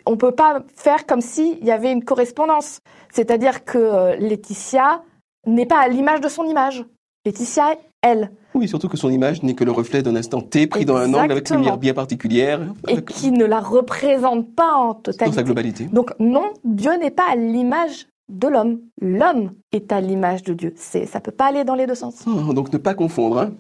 on 0.06 0.16
peut 0.16 0.32
pas 0.32 0.62
faire 0.76 1.06
comme 1.06 1.20
s'il 1.20 1.64
y 1.64 1.70
avait 1.70 1.92
une 1.92 2.04
correspondance. 2.04 2.80
C'est-à-dire 3.12 3.64
que 3.64 3.78
euh, 3.78 4.16
Laetitia 4.16 5.02
n'est 5.46 5.66
pas 5.66 5.78
à 5.78 5.88
l'image 5.88 6.20
de 6.20 6.28
son 6.28 6.44
image. 6.44 6.84
Laetitia, 7.24 7.76
elle, 8.02 8.32
Oui, 8.54 8.68
surtout 8.68 8.88
que 8.88 8.96
son 8.96 9.10
image 9.10 9.42
n'est 9.42 9.54
que 9.54 9.64
le 9.64 9.72
reflet 9.72 10.02
d'un 10.02 10.14
instant 10.16 10.40
T 10.40 10.66
pris 10.66 10.84
dans 10.84 10.96
un 10.96 11.12
angle 11.12 11.32
avec 11.32 11.50
une 11.50 11.56
lumière 11.56 11.76
bien 11.78 11.92
particulière, 11.94 12.60
et 12.88 12.92
avec- 12.92 13.06
qui 13.06 13.30
ne 13.32 13.44
la 13.44 13.60
représente 13.60 14.54
pas 14.54 14.74
en 14.74 14.88
dans 14.88 14.94
totalité. 14.94 15.34
sa 15.36 15.42
globalité. 15.42 15.84
Donc 15.86 16.12
non, 16.20 16.52
Dieu 16.64 16.92
n'est 16.98 17.10
pas 17.10 17.26
à 17.30 17.36
l'image 17.36 18.06
de 18.28 18.48
l'homme. 18.48 18.80
L'homme 19.00 19.52
est 19.72 19.90
à 19.92 20.00
l'image 20.00 20.42
de 20.44 20.54
Dieu. 20.54 20.72
C'est, 20.76 21.04
ça 21.06 21.20
peut 21.20 21.32
pas 21.32 21.46
aller 21.46 21.64
dans 21.64 21.74
les 21.74 21.86
deux 21.86 21.94
sens. 21.96 22.24
Ah, 22.26 22.52
donc 22.52 22.72
ne 22.72 22.78
pas 22.78 22.94
confondre. 22.94 23.38
hein. 23.38 23.52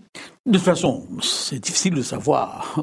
De 0.46 0.52
toute 0.52 0.62
façon, 0.62 1.02
c'est 1.22 1.58
difficile 1.58 1.94
de 1.94 2.02
savoir 2.02 2.82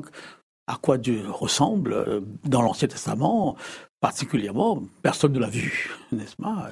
à 0.68 0.76
quoi 0.82 0.98
Dieu 0.98 1.24
ressemble 1.30 1.94
euh, 1.94 2.22
dans 2.44 2.62
l'Ancien 2.62 2.88
Testament, 2.88 3.56
particulièrement, 4.00 4.82
personne 5.02 5.32
ne 5.34 5.40
l'a 5.40 5.50
vu, 5.50 5.90
n'est-ce 6.12 6.36
pas? 6.36 6.70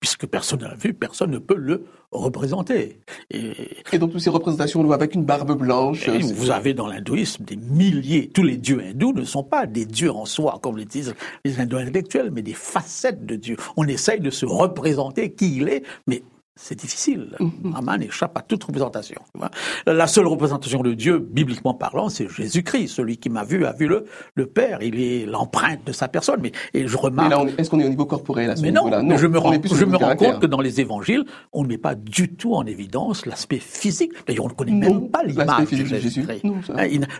Puisque 0.00 0.26
personne 0.26 0.60
ne 0.60 0.66
l'a 0.66 0.74
vu, 0.74 0.94
personne 0.94 1.32
ne 1.32 1.38
peut 1.38 1.56
le 1.56 1.86
représenter. 2.12 3.00
Et, 3.30 3.98
donc 3.98 4.12
toutes 4.12 4.20
ces 4.20 4.30
représentations, 4.30 4.80
on 4.80 4.82
le 4.82 4.86
voit 4.86 4.96
avec 4.96 5.14
une 5.14 5.24
barbe 5.24 5.58
blanche. 5.58 6.08
vous 6.08 6.50
avez 6.50 6.72
dans 6.72 6.86
l'hindouisme 6.86 7.44
des 7.44 7.56
milliers, 7.56 8.30
tous 8.32 8.44
les 8.44 8.56
dieux 8.56 8.80
hindous 8.80 9.12
ne 9.12 9.24
sont 9.24 9.42
pas 9.42 9.66
des 9.66 9.86
dieux 9.86 10.12
en 10.12 10.24
soi, 10.24 10.58
comme 10.62 10.76
le 10.76 10.84
disent 10.84 11.14
les 11.44 11.60
hindous 11.60 11.78
intellectuels, 11.78 12.30
mais 12.30 12.42
des 12.42 12.54
facettes 12.54 13.26
de 13.26 13.36
Dieu. 13.36 13.56
On 13.76 13.86
essaye 13.86 14.20
de 14.20 14.30
se 14.30 14.46
représenter 14.46 15.32
qui 15.32 15.56
il 15.56 15.68
est, 15.68 15.82
mais 16.06 16.22
c'est 16.58 16.74
difficile. 16.74 17.36
Mm 17.40 17.78
échappe 18.00 18.36
à 18.36 18.42
toute 18.42 18.62
représentation. 18.64 19.20
La 19.86 20.06
seule 20.06 20.26
représentation 20.26 20.82
de 20.82 20.94
Dieu, 20.94 21.18
bibliquement 21.18 21.74
parlant, 21.74 22.08
c'est 22.08 22.28
Jésus-Christ. 22.28 22.88
Celui 22.88 23.16
qui 23.16 23.28
m'a 23.28 23.44
vu 23.44 23.64
a 23.64 23.72
vu 23.72 23.86
le, 23.86 24.04
le 24.34 24.46
Père. 24.46 24.78
Il 24.82 25.00
est 25.00 25.26
l'empreinte 25.26 25.84
de 25.86 25.92
sa 25.92 26.06
personne. 26.08 26.40
Mais 26.42 26.52
et 26.74 26.86
je 26.86 26.96
remarque. 26.96 27.50
est-ce 27.58 27.70
qu'on 27.70 27.80
est 27.80 27.86
au 27.86 27.88
niveau 27.88 28.06
corporel 28.06 28.50
à 28.50 28.56
ce 28.56 28.62
Mais 28.62 28.70
non, 28.70 28.88
non 29.02 29.16
je 29.16 29.26
me 29.26 29.38
rends, 29.38 29.52
je 29.52 29.84
me 29.84 29.96
rends 29.96 30.16
compte 30.16 30.40
que 30.40 30.46
dans 30.46 30.60
les 30.60 30.80
Évangiles, 30.80 31.24
on 31.52 31.62
ne 31.62 31.68
met 31.68 31.78
pas 31.78 31.94
du 31.94 32.34
tout 32.34 32.54
en 32.54 32.66
évidence 32.66 33.26
l'aspect 33.26 33.58
physique. 33.58 34.12
D'ailleurs, 34.26 34.46
on 34.46 34.48
ne 34.48 34.54
connaît 34.54 34.72
même 34.72 35.10
pas 35.10 35.22
l'image 35.24 35.70
de 35.70 35.84
Jésus-Christ. 35.84 36.42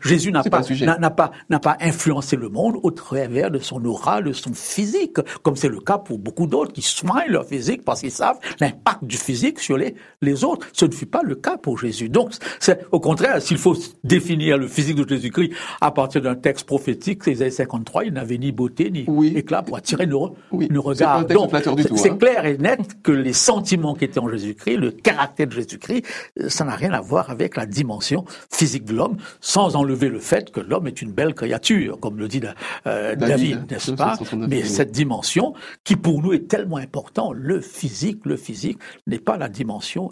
Jésus 0.05 0.33
n'a 0.33 0.43
pas, 0.43 0.63
n'a 0.99 1.11
pas, 1.11 1.31
n'a 1.49 1.61
pas 1.61 1.77
influencé 1.81 2.37
le 2.37 2.49
monde 2.49 2.77
au 2.83 2.91
travers 2.91 3.51
de 3.51 3.59
son 3.59 3.85
aura, 3.85 4.23
de 4.23 4.33
son 4.33 4.53
physique, 4.55 5.17
comme 5.43 5.57
c'est 5.57 5.69
le 5.69 5.81
cas 5.81 5.99
pour 5.99 6.19
beaucoup 6.19 6.47
d'autres 6.47 6.73
qui 6.73 6.83
soignent 6.83 7.31
leur 7.31 7.47
physique 7.47 7.85
parce 7.85 8.01
qu'ils 8.01 8.11
savent 8.11 8.39
l'impact 8.61 9.05
du 9.05 9.17
physique 9.29 9.61
sur 9.61 9.77
les, 9.77 9.95
les 10.23 10.43
autres. 10.43 10.67
Ce 10.73 10.87
ne 10.87 10.91
fut 10.91 11.11
pas 11.17 11.21
le 11.23 11.35
cas 11.35 11.59
pour 11.59 11.79
Jésus. 11.79 12.09
Donc, 12.09 12.33
c'est 12.61 12.87
au 12.93 13.01
contraire, 13.01 13.43
s'il 13.43 13.59
faut 13.59 13.77
définir 14.03 14.57
le 14.57 14.67
physique 14.67 14.97
de 14.97 15.07
Jésus-Christ 15.07 15.53
à 15.83 15.91
partir 15.91 16.23
d'un 16.23 16.35
texte 16.35 16.65
prophétique, 16.67 17.27
Isaïe 17.27 17.53
53, 17.53 18.07
il 18.07 18.15
n'avait 18.15 18.39
ni 18.39 18.53
beauté 18.53 18.91
ni 18.91 19.05
éclat 19.37 19.63
pour 19.63 19.77
attirer 19.77 20.07
nos, 20.07 20.35
regards. 20.51 21.27
Donc, 21.27 21.51
c'est 21.97 22.11
hein. 22.11 22.17
clair 22.17 22.47
et 22.47 22.57
net 22.57 23.03
que 23.03 23.13
les 23.13 23.35
sentiments 23.35 23.95
qui 23.95 24.07
étaient 24.07 24.19
en 24.19 24.31
Jésus-Christ, 24.31 24.77
le 24.79 24.93
caractère 24.93 25.47
de 25.47 25.53
Jésus-Christ, 25.53 26.07
euh, 26.41 26.49
ça 26.49 26.65
n'a 26.65 26.75
rien 26.75 26.93
à 26.93 27.03
voir 27.03 27.29
avec 27.29 27.55
la 27.57 27.67
dimension 27.67 28.25
physique 28.51 28.87
de 28.87 28.95
l'homme, 28.95 29.19
sans 29.43 29.77
enlever 29.77 30.09
le 30.09 30.21
fait 30.21 30.51
que 30.51 30.61
l'homme 30.61 30.87
est 30.87 31.03
une 31.03 31.13
belle 31.13 31.35
créature, 31.35 32.01
comme 32.01 32.17
le 32.17 32.29
dit 32.29 32.41
euh, 32.87 33.15
David, 33.15 33.71
n'est-ce 33.71 33.91
pas 33.91 34.17
Mais 34.49 34.63
cette 34.63 34.93
dimension, 34.93 35.53
qui 35.85 35.97
pour 35.97 36.23
nous 36.23 36.33
est 36.33 36.49
tellement 36.49 36.79
important, 36.79 37.35
le 37.35 37.61
physique, 37.61 38.21
le 38.25 38.39
physique 38.39 38.79
n'est 39.07 39.18
pas 39.19 39.37
la 39.37 39.49
dimension 39.49 40.11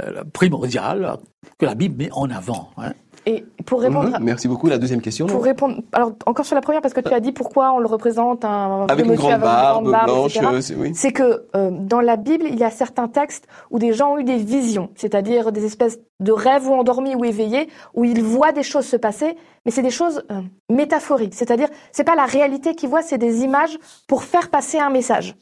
euh, 0.00 0.24
primordiale 0.32 1.16
que 1.58 1.66
la 1.66 1.74
Bible 1.74 1.96
met 1.96 2.10
en 2.12 2.30
avant. 2.30 2.70
Hein. 2.76 2.92
Et 3.26 3.44
pour 3.66 3.82
répondre. 3.82 4.18
Mhm. 4.18 4.24
merci 4.24 4.48
beaucoup. 4.48 4.66
La 4.66 4.78
deuxième 4.78 5.02
question. 5.02 5.26
Pour 5.26 5.44
répondre. 5.44 5.82
Alors, 5.92 6.12
encore 6.24 6.46
sur 6.46 6.54
la 6.54 6.62
première, 6.62 6.80
parce 6.80 6.94
que 6.94 7.00
tu 7.00 7.12
as 7.12 7.20
dit 7.20 7.32
pourquoi 7.32 7.72
on 7.72 7.78
le 7.78 7.86
représente 7.86 8.44
un. 8.44 8.86
Avec 8.88 9.04
une 9.04 9.14
grande 9.14 9.40
barbe, 9.40 9.84
blanche. 9.84 10.38
Euh, 10.42 10.60
c'est 10.94 11.12
que 11.12 11.46
euh, 11.54 11.70
dans 11.70 12.00
la 12.00 12.16
Bible, 12.16 12.46
il 12.48 12.58
y 12.58 12.64
a 12.64 12.70
certains 12.70 13.08
textes 13.08 13.46
où 13.70 13.78
des 13.78 13.92
gens 13.92 14.14
ont 14.14 14.18
eu 14.18 14.24
des 14.24 14.38
visions, 14.38 14.90
c'est-à-dire 14.94 15.52
des 15.52 15.66
espèces 15.66 15.98
de 16.20 16.32
rêves 16.32 16.66
ou 16.66 16.72
endormis 16.72 17.14
ou 17.14 17.24
éveillés, 17.24 17.68
où 17.94 18.04
ils 18.04 18.22
voient 18.22 18.52
des 18.52 18.62
choses 18.62 18.86
se 18.86 18.96
passer, 18.96 19.36
mais 19.66 19.70
c'est 19.70 19.82
des 19.82 19.90
choses 19.90 20.22
métaphoriques. 20.70 21.34
C'est-à-dire, 21.34 21.68
c'est 21.92 22.04
pas 22.04 22.14
la 22.14 22.26
réalité 22.26 22.74
qu'ils 22.74 22.88
voient, 22.88 23.02
c'est 23.02 23.18
des 23.18 23.42
images 23.42 23.78
pour 24.06 24.22
faire 24.22 24.48
passer 24.48 24.78
un 24.78 24.90
message. 24.90 25.36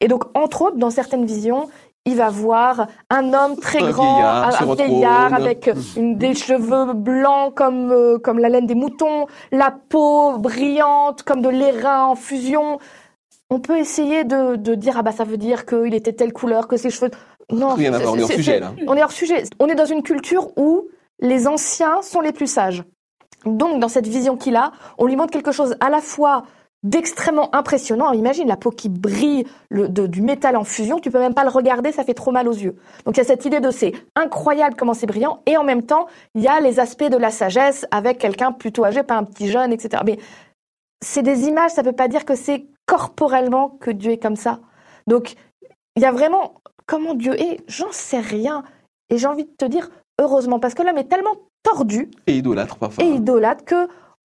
Et 0.00 0.06
donc, 0.06 0.24
entre 0.34 0.62
autres, 0.62 0.76
dans 0.76 0.90
certaines 0.90 1.26
visions, 1.26 1.68
il 2.08 2.16
va 2.16 2.30
voir 2.30 2.86
un 3.10 3.34
homme 3.34 3.56
très 3.56 3.80
grand, 3.92 4.22
un 4.22 4.74
vieillard 4.74 5.34
avec 5.34 5.70
une, 5.96 6.16
des 6.16 6.34
cheveux 6.34 6.94
blancs 6.94 7.54
comme 7.54 7.92
euh, 7.92 8.18
comme 8.18 8.38
la 8.38 8.48
laine 8.48 8.66
des 8.66 8.74
moutons, 8.74 9.26
la 9.52 9.70
peau 9.70 10.38
brillante 10.38 11.22
comme 11.22 11.42
de 11.42 11.50
l'airain 11.50 12.06
en 12.06 12.14
fusion. 12.14 12.78
On 13.50 13.60
peut 13.60 13.78
essayer 13.78 14.24
de, 14.24 14.56
de 14.56 14.74
dire 14.74 14.94
ah 14.96 15.02
bah 15.02 15.12
ça 15.12 15.24
veut 15.24 15.36
dire 15.36 15.66
qu'il 15.66 15.94
était 15.94 16.14
telle 16.14 16.32
couleur, 16.32 16.66
que 16.66 16.78
ses 16.78 16.90
cheveux. 16.90 17.10
Non, 17.50 17.74
Rien 17.74 17.92
à 17.92 17.98
voir, 17.98 18.14
on 18.14 18.18
est 18.18 18.22
hors 18.22 18.32
sujet 18.32 18.60
là. 18.60 18.72
On 18.86 18.94
est 18.94 19.02
hors 19.02 19.12
sujet. 19.12 19.44
On 19.58 19.66
est 19.66 19.74
dans 19.74 19.86
une 19.86 20.02
culture 20.02 20.48
où 20.56 20.88
les 21.20 21.46
anciens 21.46 22.00
sont 22.00 22.20
les 22.22 22.32
plus 22.32 22.46
sages. 22.46 22.84
Donc 23.44 23.80
dans 23.80 23.88
cette 23.88 24.06
vision 24.06 24.36
qu'il 24.36 24.56
a, 24.56 24.72
on 24.96 25.06
lui 25.06 25.16
montre 25.16 25.32
quelque 25.32 25.52
chose 25.52 25.76
à 25.80 25.90
la 25.90 26.00
fois 26.00 26.44
d'extrêmement 26.84 27.54
impressionnant. 27.54 28.12
imagine 28.12 28.46
la 28.46 28.56
peau 28.56 28.70
qui 28.70 28.88
brille, 28.88 29.44
le, 29.68 29.88
du 29.88 30.22
métal 30.22 30.56
en 30.56 30.64
fusion, 30.64 31.00
tu 31.00 31.10
peux 31.10 31.18
même 31.18 31.34
pas 31.34 31.42
le 31.42 31.50
regarder, 31.50 31.90
ça 31.92 32.04
fait 32.04 32.14
trop 32.14 32.30
mal 32.30 32.48
aux 32.48 32.52
yeux. 32.52 32.76
Donc 33.04 33.16
il 33.16 33.18
y 33.18 33.20
a 33.20 33.24
cette 33.24 33.44
idée 33.44 33.60
de 33.60 33.70
c'est 33.70 33.92
incroyable 34.14 34.76
comment 34.76 34.94
c'est 34.94 35.06
brillant, 35.06 35.42
et 35.46 35.56
en 35.56 35.64
même 35.64 35.82
temps, 35.82 36.06
il 36.34 36.42
y 36.42 36.48
a 36.48 36.60
les 36.60 36.78
aspects 36.78 37.10
de 37.10 37.16
la 37.16 37.30
sagesse 37.30 37.86
avec 37.90 38.18
quelqu'un 38.18 38.52
plutôt 38.52 38.84
âgé, 38.84 39.02
pas 39.02 39.16
un 39.16 39.24
petit 39.24 39.48
jeune, 39.48 39.72
etc. 39.72 40.02
Mais 40.06 40.18
c'est 41.00 41.22
des 41.22 41.46
images, 41.46 41.72
ça 41.72 41.82
peut 41.82 41.92
pas 41.92 42.08
dire 42.08 42.24
que 42.24 42.34
c'est 42.34 42.66
corporellement 42.86 43.70
que 43.80 43.90
Dieu 43.90 44.12
est 44.12 44.22
comme 44.22 44.36
ça. 44.36 44.60
Donc 45.06 45.34
il 45.96 46.02
y 46.02 46.06
a 46.06 46.12
vraiment 46.12 46.54
comment 46.86 47.14
Dieu 47.14 47.34
est, 47.40 47.58
j'en 47.66 47.90
sais 47.90 48.20
rien. 48.20 48.62
Et 49.10 49.18
j'ai 49.18 49.26
envie 49.26 49.44
de 49.44 49.54
te 49.56 49.64
dire 49.64 49.90
heureusement, 50.20 50.60
parce 50.60 50.74
que 50.74 50.82
l'homme 50.82 50.98
est 50.98 51.08
tellement 51.08 51.36
tordu 51.62 52.10
et 52.26 52.36
idolâtre 52.36 52.76
parfois. 52.76 53.04
Et 53.04 53.08
idolâtre 53.08 53.64
que 53.64 53.88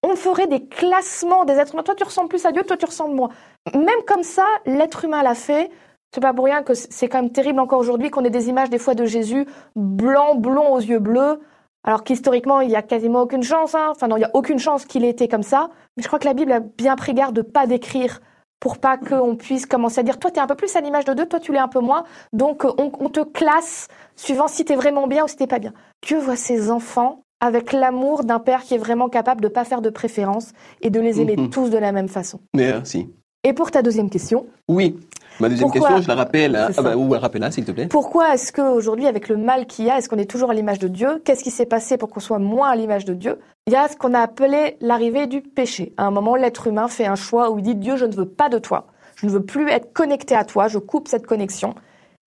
on 0.03 0.15
ferait 0.15 0.47
des 0.47 0.65
classements 0.65 1.45
des 1.45 1.53
êtres 1.53 1.73
humains. 1.73 1.83
Toi, 1.83 1.95
tu 1.95 2.03
ressembles 2.03 2.29
plus 2.29 2.45
à 2.45 2.51
Dieu, 2.51 2.63
toi, 2.63 2.77
tu 2.77 2.85
ressembles 2.85 3.15
moins. 3.15 3.29
Même 3.73 4.03
comme 4.07 4.23
ça, 4.23 4.45
l'être 4.65 5.05
humain 5.05 5.23
l'a 5.23 5.35
fait. 5.35 5.69
C'est 6.13 6.21
pas 6.21 6.33
pour 6.33 6.45
rien 6.45 6.63
que 6.63 6.73
c'est 6.73 7.07
quand 7.07 7.21
même 7.21 7.31
terrible 7.31 7.59
encore 7.59 7.79
aujourd'hui 7.79 8.09
qu'on 8.09 8.25
ait 8.25 8.29
des 8.29 8.49
images 8.49 8.69
des 8.69 8.79
fois 8.79 8.95
de 8.95 9.05
Jésus 9.05 9.45
blanc, 9.75 10.35
blond 10.35 10.73
aux 10.73 10.79
yeux 10.79 10.99
bleus, 10.99 11.39
alors 11.83 12.03
qu'historiquement, 12.03 12.59
il 12.61 12.69
y 12.69 12.75
a 12.75 12.81
quasiment 12.81 13.21
aucune 13.21 13.43
chance. 13.43 13.75
Hein. 13.75 13.87
Enfin, 13.91 14.07
non, 14.07 14.17
il 14.17 14.21
y 14.21 14.25
a 14.25 14.31
aucune 14.33 14.59
chance 14.59 14.85
qu'il 14.85 15.05
ait 15.05 15.09
été 15.09 15.27
comme 15.27 15.43
ça. 15.43 15.69
Mais 15.95 16.03
je 16.03 16.07
crois 16.07 16.19
que 16.19 16.27
la 16.27 16.33
Bible 16.33 16.51
a 16.51 16.59
bien 16.59 16.95
pris 16.95 17.13
garde 17.13 17.35
de 17.35 17.41
pas 17.41 17.65
décrire 17.65 18.19
pour 18.59 18.77
pas 18.77 18.97
qu'on 18.97 19.35
puisse 19.35 19.65
commencer 19.65 20.01
à 20.01 20.03
dire 20.03 20.19
toi 20.19 20.29
tu 20.29 20.37
es 20.37 20.39
un 20.39 20.45
peu 20.45 20.53
plus 20.53 20.75
à 20.75 20.81
l'image 20.81 21.05
de 21.05 21.13
Dieu, 21.13 21.25
toi 21.25 21.39
tu 21.39 21.51
l'es 21.51 21.59
un 21.59 21.67
peu 21.67 21.79
moins. 21.79 22.03
Donc 22.31 22.63
on, 22.63 22.91
on 22.99 23.09
te 23.09 23.21
classe 23.21 23.87
suivant 24.15 24.47
si 24.47 24.65
tu 24.65 24.73
es 24.73 24.75
vraiment 24.75 25.07
bien 25.07 25.23
ou 25.23 25.27
si 25.27 25.35
t'es 25.35 25.47
pas 25.47 25.59
bien. 25.59 25.73
Dieu 26.03 26.19
voit 26.19 26.35
ses 26.35 26.69
enfants 26.69 27.23
avec 27.41 27.73
l'amour 27.73 28.23
d'un 28.23 28.39
père 28.39 28.61
qui 28.61 28.75
est 28.75 28.77
vraiment 28.77 29.09
capable 29.09 29.41
de 29.41 29.47
ne 29.47 29.53
pas 29.53 29.65
faire 29.65 29.81
de 29.81 29.89
préférence 29.89 30.53
et 30.81 30.89
de 30.89 30.99
les 30.99 31.19
aimer 31.19 31.35
mhm. 31.35 31.49
tous 31.49 31.69
de 31.69 31.77
la 31.77 31.91
même 31.91 32.07
façon. 32.07 32.39
Merci. 32.53 33.09
Et 33.43 33.53
pour 33.53 33.71
ta 33.71 33.81
deuxième 33.81 34.09
question 34.09 34.45
Oui. 34.69 34.95
Ma 35.39 35.49
deuxième 35.49 35.71
question, 35.71 36.01
je 36.01 36.07
la 36.07 36.13
rappelle, 36.13 36.55
hein. 36.55 36.69
ah 36.77 36.81
bah, 36.83 36.95
ou 36.95 37.09
rappelle 37.09 37.51
s'il 37.51 37.65
te 37.65 37.71
plaît. 37.71 37.87
Pourquoi 37.87 38.35
est-ce 38.35 38.53
qu'aujourd'hui, 38.53 39.07
avec 39.07 39.27
le 39.27 39.37
mal 39.37 39.65
qu'il 39.65 39.85
y 39.85 39.89
a, 39.89 39.97
est-ce 39.97 40.07
qu'on 40.07 40.19
est 40.19 40.29
toujours 40.29 40.51
à 40.51 40.53
l'image 40.53 40.77
de 40.77 40.87
Dieu? 40.87 41.19
Qu'est-ce 41.25 41.43
qui 41.43 41.49
s'est 41.49 41.65
passé 41.65 41.97
pour 41.97 42.09
qu'on 42.09 42.19
soit 42.19 42.37
moins 42.37 42.69
à 42.69 42.75
l'image 42.75 43.05
de 43.05 43.15
Dieu? 43.15 43.39
Il 43.65 43.73
y 43.73 43.75
a 43.75 43.87
ce 43.87 43.95
qu'on 43.95 44.13
a 44.13 44.19
appelé 44.19 44.77
l'arrivée 44.81 45.25
du 45.25 45.41
péché. 45.41 45.93
À 45.97 46.05
un 46.05 46.11
moment, 46.11 46.35
l'être 46.35 46.67
humain 46.67 46.87
fait 46.87 47.07
un 47.07 47.15
choix 47.15 47.49
où 47.49 47.57
il 47.57 47.63
dit 47.63 47.75
Dieu, 47.75 47.95
je 47.95 48.05
ne 48.05 48.13
veux 48.13 48.27
pas 48.27 48.49
de 48.49 48.59
toi. 48.59 48.87
Je 49.15 49.25
ne 49.25 49.31
veux 49.31 49.43
plus 49.43 49.67
être 49.69 49.93
connecté 49.93 50.35
à 50.35 50.45
toi. 50.45 50.67
Je 50.67 50.77
coupe 50.77 51.07
cette 51.07 51.25
connexion 51.25 51.73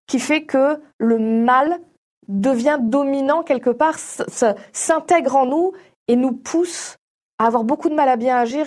qui 0.08 0.18
fait 0.18 0.42
que 0.42 0.80
le 0.98 1.18
mal 1.18 1.78
devient 2.28 2.78
dominant 2.80 3.42
quelque 3.42 3.70
part, 3.70 3.98
s'intègre 3.98 5.36
en 5.36 5.46
nous 5.46 5.72
et 6.08 6.16
nous 6.16 6.32
pousse 6.32 6.96
à 7.38 7.46
avoir 7.46 7.64
beaucoup 7.64 7.88
de 7.88 7.94
mal 7.94 8.08
à 8.08 8.16
bien 8.16 8.36
agir 8.36 8.66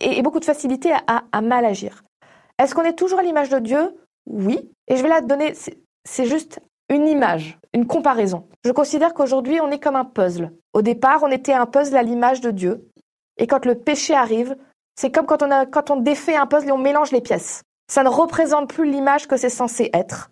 et 0.00 0.22
beaucoup 0.22 0.40
de 0.40 0.44
facilité 0.44 0.92
à, 1.06 1.40
mal 1.40 1.64
agir. 1.64 2.04
Est-ce 2.58 2.74
qu'on 2.74 2.82
est 2.82 2.94
toujours 2.96 3.20
à 3.20 3.22
l'image 3.22 3.48
de 3.48 3.58
Dieu? 3.58 3.96
Oui. 4.26 4.70
Et 4.88 4.96
je 4.96 5.02
vais 5.02 5.08
la 5.08 5.20
donner, 5.20 5.54
c'est 6.04 6.24
juste 6.24 6.60
une 6.88 7.06
image, 7.06 7.58
une 7.72 7.86
comparaison. 7.86 8.48
Je 8.64 8.72
considère 8.72 9.14
qu'aujourd'hui, 9.14 9.60
on 9.60 9.70
est 9.70 9.78
comme 9.78 9.96
un 9.96 10.04
puzzle. 10.04 10.52
Au 10.72 10.82
départ, 10.82 11.22
on 11.22 11.30
était 11.30 11.52
un 11.52 11.66
puzzle 11.66 11.96
à 11.96 12.02
l'image 12.02 12.40
de 12.40 12.50
Dieu. 12.50 12.88
Et 13.36 13.46
quand 13.46 13.64
le 13.66 13.74
péché 13.76 14.14
arrive, 14.14 14.56
c'est 14.96 15.10
comme 15.10 15.26
quand 15.26 15.42
on, 15.42 15.50
a, 15.50 15.66
quand 15.66 15.90
on 15.90 15.96
défait 15.96 16.36
un 16.36 16.46
puzzle 16.46 16.68
et 16.68 16.72
on 16.72 16.78
mélange 16.78 17.12
les 17.12 17.20
pièces. 17.20 17.62
Ça 17.90 18.02
ne 18.02 18.08
représente 18.08 18.68
plus 18.68 18.90
l'image 18.90 19.28
que 19.28 19.36
c'est 19.36 19.48
censé 19.48 19.90
être. 19.92 20.30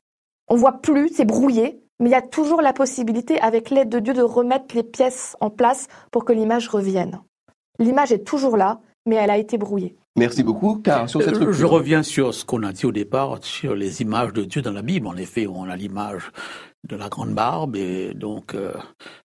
On 0.49 0.57
voit 0.57 0.81
plus, 0.81 1.09
c'est 1.09 1.25
brouillé. 1.25 1.83
Mais 2.01 2.11
il 2.11 2.13
y 2.13 2.17
a 2.17 2.23
toujours 2.23 2.61
la 2.61 2.73
possibilité, 2.73 3.41
avec 3.41 3.71
l'aide 3.71 3.89
de 3.89 3.99
Dieu, 3.99 4.13
de 4.13 4.23
remettre 4.23 4.75
les 4.75 4.83
pièces 4.83 5.37
en 5.41 5.51
place 5.51 5.89
pour 6.11 6.25
que 6.25 6.33
l'image 6.33 6.69
revienne. 6.69 7.21
L'image 7.79 8.13
est 8.13 8.25
toujours 8.25 8.57
là, 8.57 8.81
mais 9.07 9.17
elle 9.17 9.31
a 9.31 9.39
été 9.39 9.57
brouillée. 9.57 9.97
Merci 10.17 10.43
beaucoup, 10.43 10.77
car 10.77 11.09
sur 11.09 11.23
cette 11.23 11.37
euh, 11.37 11.53
Je 11.53 11.67
reviens 11.67 12.03
sur 12.03 12.33
ce 12.33 12.45
qu'on 12.45 12.63
a 12.63 12.73
dit 12.73 12.87
au 12.87 12.93
départ, 12.93 13.39
sur 13.43 13.75
les 13.75 14.01
images 14.01 14.33
de 14.33 14.45
Dieu 14.45 14.63
dans 14.63 14.73
la 14.73 14.81
Bible. 14.81 15.07
En 15.07 15.17
effet, 15.17 15.47
on 15.47 15.65
a 15.65 15.77
l'image 15.77 16.31
de 16.89 16.97
la 16.97 17.09
grande 17.09 17.35
barbe 17.35 17.77
et 17.77 18.15
donc 18.15 18.55
euh, 18.55 18.73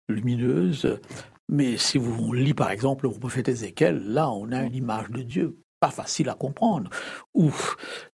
lumineuse. 0.09 0.99
Mais 1.47 1.77
si 1.77 1.97
vous 1.97 2.33
lisez 2.33 2.53
par 2.53 2.71
exemple 2.71 3.07
le 3.07 3.11
prophète 3.11 3.47
Ézéchiel, 3.47 4.03
là 4.05 4.29
on 4.31 4.51
a 4.51 4.63
une 4.63 4.75
image 4.75 5.09
de 5.11 5.21
Dieu 5.21 5.57
pas 5.81 5.89
facile 5.89 6.29
à 6.29 6.35
comprendre, 6.35 6.91
ou 7.33 7.51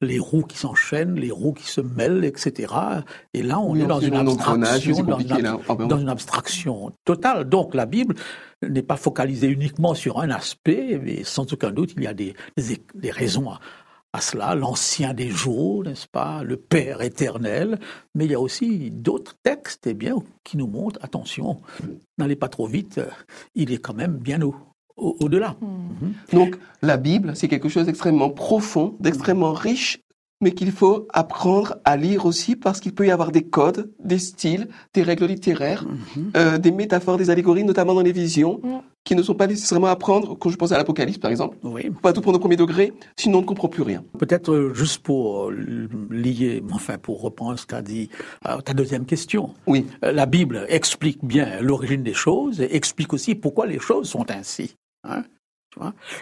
les 0.00 0.20
roues 0.20 0.44
qui 0.44 0.56
s'enchaînent, 0.56 1.16
les 1.16 1.32
roues 1.32 1.52
qui 1.52 1.66
se 1.66 1.80
mêlent, 1.80 2.24
etc. 2.24 2.72
Et 3.34 3.42
là, 3.42 3.58
on 3.58 3.74
est 3.74 3.86
dans 3.86 3.98
une 3.98 4.14
abstraction, 4.14 4.94
ah, 5.68 5.74
ben 5.74 5.88
dans 5.88 5.98
une, 5.98 6.08
abstraction 6.08 6.92
totale. 7.04 7.48
Donc, 7.48 7.74
la 7.74 7.84
Bible 7.84 8.14
n'est 8.62 8.84
pas 8.84 8.96
focalisée 8.96 9.48
uniquement 9.48 9.94
sur 9.94 10.20
un 10.20 10.30
aspect, 10.30 11.00
mais 11.02 11.24
sans 11.24 11.52
aucun 11.52 11.72
doute, 11.72 11.92
il 11.96 12.04
y 12.04 12.06
a 12.06 12.14
des, 12.14 12.34
des, 12.56 13.10
raisons 13.10 13.50
à, 13.50 13.58
à 14.12 14.20
cela, 14.20 14.54
l'ancien 14.54 15.12
des 15.12 15.28
jours, 15.28 15.82
n'est-ce 15.82 16.06
pas, 16.06 16.44
le 16.44 16.56
Père 16.56 17.02
éternel, 17.02 17.80
mais 18.14 18.26
il 18.26 18.30
y 18.30 18.34
a 18.34 18.40
aussi 18.40 18.92
d'autres 18.92 19.34
textes, 19.42 19.88
eh 19.88 19.94
bien, 19.94 20.14
qui 20.44 20.56
nous 20.56 20.68
montrent, 20.68 21.00
attention, 21.02 21.60
n'allez 22.16 22.36
pas 22.36 22.48
trop 22.48 22.68
vite, 22.68 23.00
il 23.56 23.72
est 23.72 23.78
quand 23.78 23.94
même 23.94 24.18
bien 24.18 24.40
au, 24.42 24.54
au-delà. 24.96 25.56
Mhm. 25.60 26.12
Donc 26.32 26.56
la 26.82 26.96
Bible, 26.96 27.32
c'est 27.34 27.48
quelque 27.48 27.68
chose 27.68 27.86
d'extrêmement 27.86 28.30
profond, 28.30 28.96
d'extrêmement 29.00 29.52
riche, 29.52 30.00
mais 30.42 30.52
qu'il 30.52 30.70
faut 30.70 31.08
apprendre 31.12 31.76
à 31.84 31.96
lire 31.96 32.26
aussi 32.26 32.56
parce 32.56 32.80
qu'il 32.80 32.94
peut 32.94 33.06
y 33.06 33.10
avoir 33.10 33.32
des 33.32 33.42
codes, 33.42 33.90
des 34.04 34.18
styles, 34.18 34.68
des 34.92 35.02
règles 35.02 35.26
littéraires, 35.26 35.84
mhm. 35.84 36.30
euh, 36.36 36.58
des 36.58 36.72
métaphores, 36.72 37.16
des 37.16 37.30
allégories, 37.30 37.64
notamment 37.64 37.94
dans 37.94 38.02
les 38.02 38.12
visions, 38.12 38.60
qui 39.04 39.14
ne 39.14 39.22
sont 39.22 39.34
pas 39.34 39.46
nécessairement 39.46 39.86
à 39.86 39.96
prendre 39.96 40.34
quand 40.34 40.50
je 40.50 40.56
pense 40.56 40.72
à 40.72 40.78
l'Apocalypse, 40.78 41.18
par 41.18 41.30
exemple. 41.30 41.56
Oui. 41.62 41.90
Pas 42.02 42.12
tout 42.12 42.20
prendre 42.20 42.36
au 42.36 42.40
premier 42.40 42.56
degré, 42.56 42.92
sinon 43.16 43.38
on 43.38 43.42
ne 43.42 43.46
comprend 43.46 43.68
plus 43.68 43.82
rien. 43.82 44.04
Peut-être 44.18 44.52
euh, 44.52 44.74
juste 44.74 45.02
pour 45.02 45.48
euh, 45.48 45.88
lier, 46.10 46.62
enfin 46.70 46.98
pour 46.98 47.22
reprendre 47.22 47.58
ce 47.58 47.64
qu'a 47.64 47.82
dit 47.82 48.10
ta 48.42 48.74
deuxième 48.74 49.06
question. 49.06 49.54
Oui. 49.66 49.86
la 50.02 50.26
Bible 50.26 50.66
explique 50.68 51.24
bien 51.24 51.60
l'origine 51.60 52.02
des 52.02 52.14
choses 52.14 52.60
et 52.60 52.76
explique 52.76 53.12
aussi 53.14 53.34
pourquoi 53.34 53.66
les 53.66 53.78
choses 53.78 54.08
sont 54.08 54.30
ainsi. 54.30 54.76
Hein, 55.04 55.24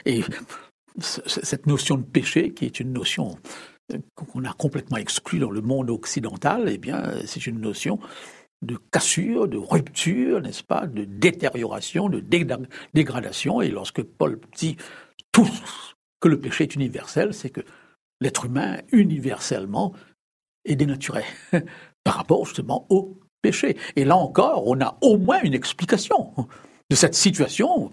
et 0.05 0.23
cette 0.99 1.67
notion 1.67 1.97
de 1.97 2.03
péché, 2.03 2.53
qui 2.53 2.65
est 2.65 2.81
une 2.81 2.93
notion 2.93 3.37
qu'on 4.15 4.45
a 4.45 4.53
complètement 4.53 4.97
exclue 4.97 5.39
dans 5.39 5.51
le 5.51 5.61
monde 5.61 5.91
occidental, 5.91 6.69
eh 6.69 6.79
bien, 6.79 7.15
c'est 7.27 7.47
une 7.47 7.61
notion 7.61 7.99
de 8.63 8.77
cassure, 8.91 9.47
de 9.47 9.59
rupture, 9.59 10.41
n'est-ce 10.41 10.63
pas, 10.63 10.87
de 10.87 11.05
détérioration, 11.05 12.09
de 12.09 12.21
dégradation. 12.95 13.61
Et 13.61 13.69
lorsque 13.69 14.03
Paul 14.03 14.41
dit 14.57 14.77
tout 15.33 15.49
que 16.21 16.29
le 16.29 16.41
péché 16.41 16.65
est 16.65 16.75
universel, 16.75 17.35
c'est 17.35 17.51
que 17.51 17.61
l'être 18.21 18.47
humain, 18.47 18.79
universellement, 18.93 19.93
est 20.65 20.77
dénaturé 20.77 21.25
par 22.05 22.15
rapport 22.15 22.47
justement 22.47 22.87
au 22.89 23.19
péché. 23.43 23.77
Et 23.97 24.05
là 24.05 24.17
encore, 24.17 24.67
on 24.67 24.81
a 24.81 24.97
au 25.03 25.19
moins 25.19 25.43
une 25.43 25.55
explication 25.55 26.33
de 26.91 26.97
cette 26.97 27.15
situation 27.15 27.91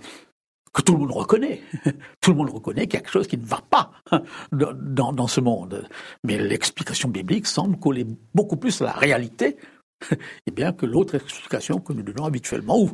que 0.74 0.82
tout 0.82 0.94
le 0.94 1.00
monde 1.00 1.12
reconnaît. 1.12 1.62
Tout 2.22 2.32
le 2.32 2.38
monde 2.38 2.50
reconnaît 2.50 2.88
qu'il 2.88 2.94
y 2.94 2.98
a 2.98 3.01
quelque 3.01 3.12
chose 3.12 3.28
qui 3.28 3.38
ne 3.38 3.46
va 3.46 3.62
pas 3.70 3.92
dans, 4.51 5.28
ce 5.28 5.42
monde. 5.42 5.88
Mais 6.24 6.38
l'explication 6.38 7.10
biblique 7.10 7.46
semble 7.46 7.78
coller 7.78 8.06
beaucoup 8.34 8.58
plus 8.58 8.82
à 8.82 8.86
la 8.86 8.94
réalité 8.94 9.58
eh 10.12 10.51
bien, 10.51 10.72
que 10.72 10.86
l'autre 10.86 11.16
explication 11.16 11.80
que 11.80 11.94
nous 11.94 12.04
donnons 12.04 12.25
habituellement. 12.25 12.80
Ou, 12.80 12.92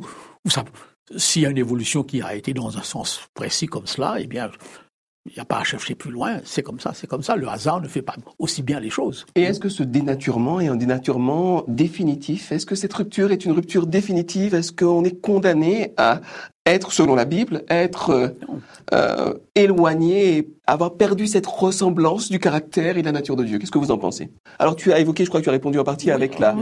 s'il 1.16 1.42
y 1.42 1.46
a 1.46 1.50
une 1.50 1.58
évolution 1.58 2.02
qui 2.02 2.20
a 2.20 2.34
été 2.34 2.52
dans 2.52 2.76
un 2.76 2.82
sens 2.82 3.28
précis 3.32 3.66
comme 3.66 3.86
cela, 3.86 4.16
eh 4.18 4.26
bien, 4.26 4.50
il 5.26 5.34
n'y 5.34 5.40
a 5.40 5.44
pas 5.44 5.58
à 5.58 5.64
chercher 5.64 5.94
plus 5.94 6.10
loin, 6.10 6.40
c'est 6.44 6.62
comme 6.62 6.80
ça, 6.80 6.92
c'est 6.94 7.06
comme 7.06 7.22
ça. 7.22 7.36
Le 7.36 7.48
hasard 7.48 7.80
ne 7.80 7.88
fait 7.88 8.02
pas 8.02 8.14
aussi 8.38 8.62
bien 8.62 8.80
les 8.80 8.90
choses. 8.90 9.26
Et 9.34 9.42
est-ce 9.42 9.60
que 9.60 9.68
ce 9.68 9.82
dénaturement 9.82 10.60
est 10.60 10.68
un 10.68 10.76
dénaturement 10.76 11.64
définitif? 11.68 12.50
Est-ce 12.52 12.66
que 12.66 12.74
cette 12.74 12.94
rupture 12.94 13.30
est 13.30 13.44
une 13.44 13.52
rupture 13.52 13.86
définitive? 13.86 14.54
Est-ce 14.54 14.72
qu'on 14.72 15.04
est 15.04 15.20
condamné 15.20 15.92
à 15.96 16.20
être, 16.68 16.92
selon 16.92 17.14
la 17.14 17.24
Bible, 17.24 17.64
être 17.68 18.10
euh, 18.10 18.28
euh, 18.92 19.34
éloigné 19.54 20.36
et 20.36 20.48
avoir 20.66 20.94
perdu 20.94 21.26
cette 21.26 21.46
ressemblance 21.46 22.30
du 22.30 22.38
caractère 22.38 22.96
et 22.96 23.00
de 23.00 23.06
la 23.06 23.12
nature 23.12 23.36
de 23.36 23.44
Dieu. 23.44 23.58
Qu'est-ce 23.58 23.70
que 23.70 23.78
vous 23.78 23.90
en 23.90 23.98
pensez? 23.98 24.30
Alors 24.58 24.76
tu 24.76 24.92
as 24.92 25.00
évoqué, 25.00 25.24
je 25.24 25.28
crois 25.28 25.40
que 25.40 25.44
tu 25.44 25.50
as 25.50 25.52
répondu 25.52 25.78
en 25.78 25.84
partie 25.84 26.10
avec 26.10 26.38
la, 26.38 26.54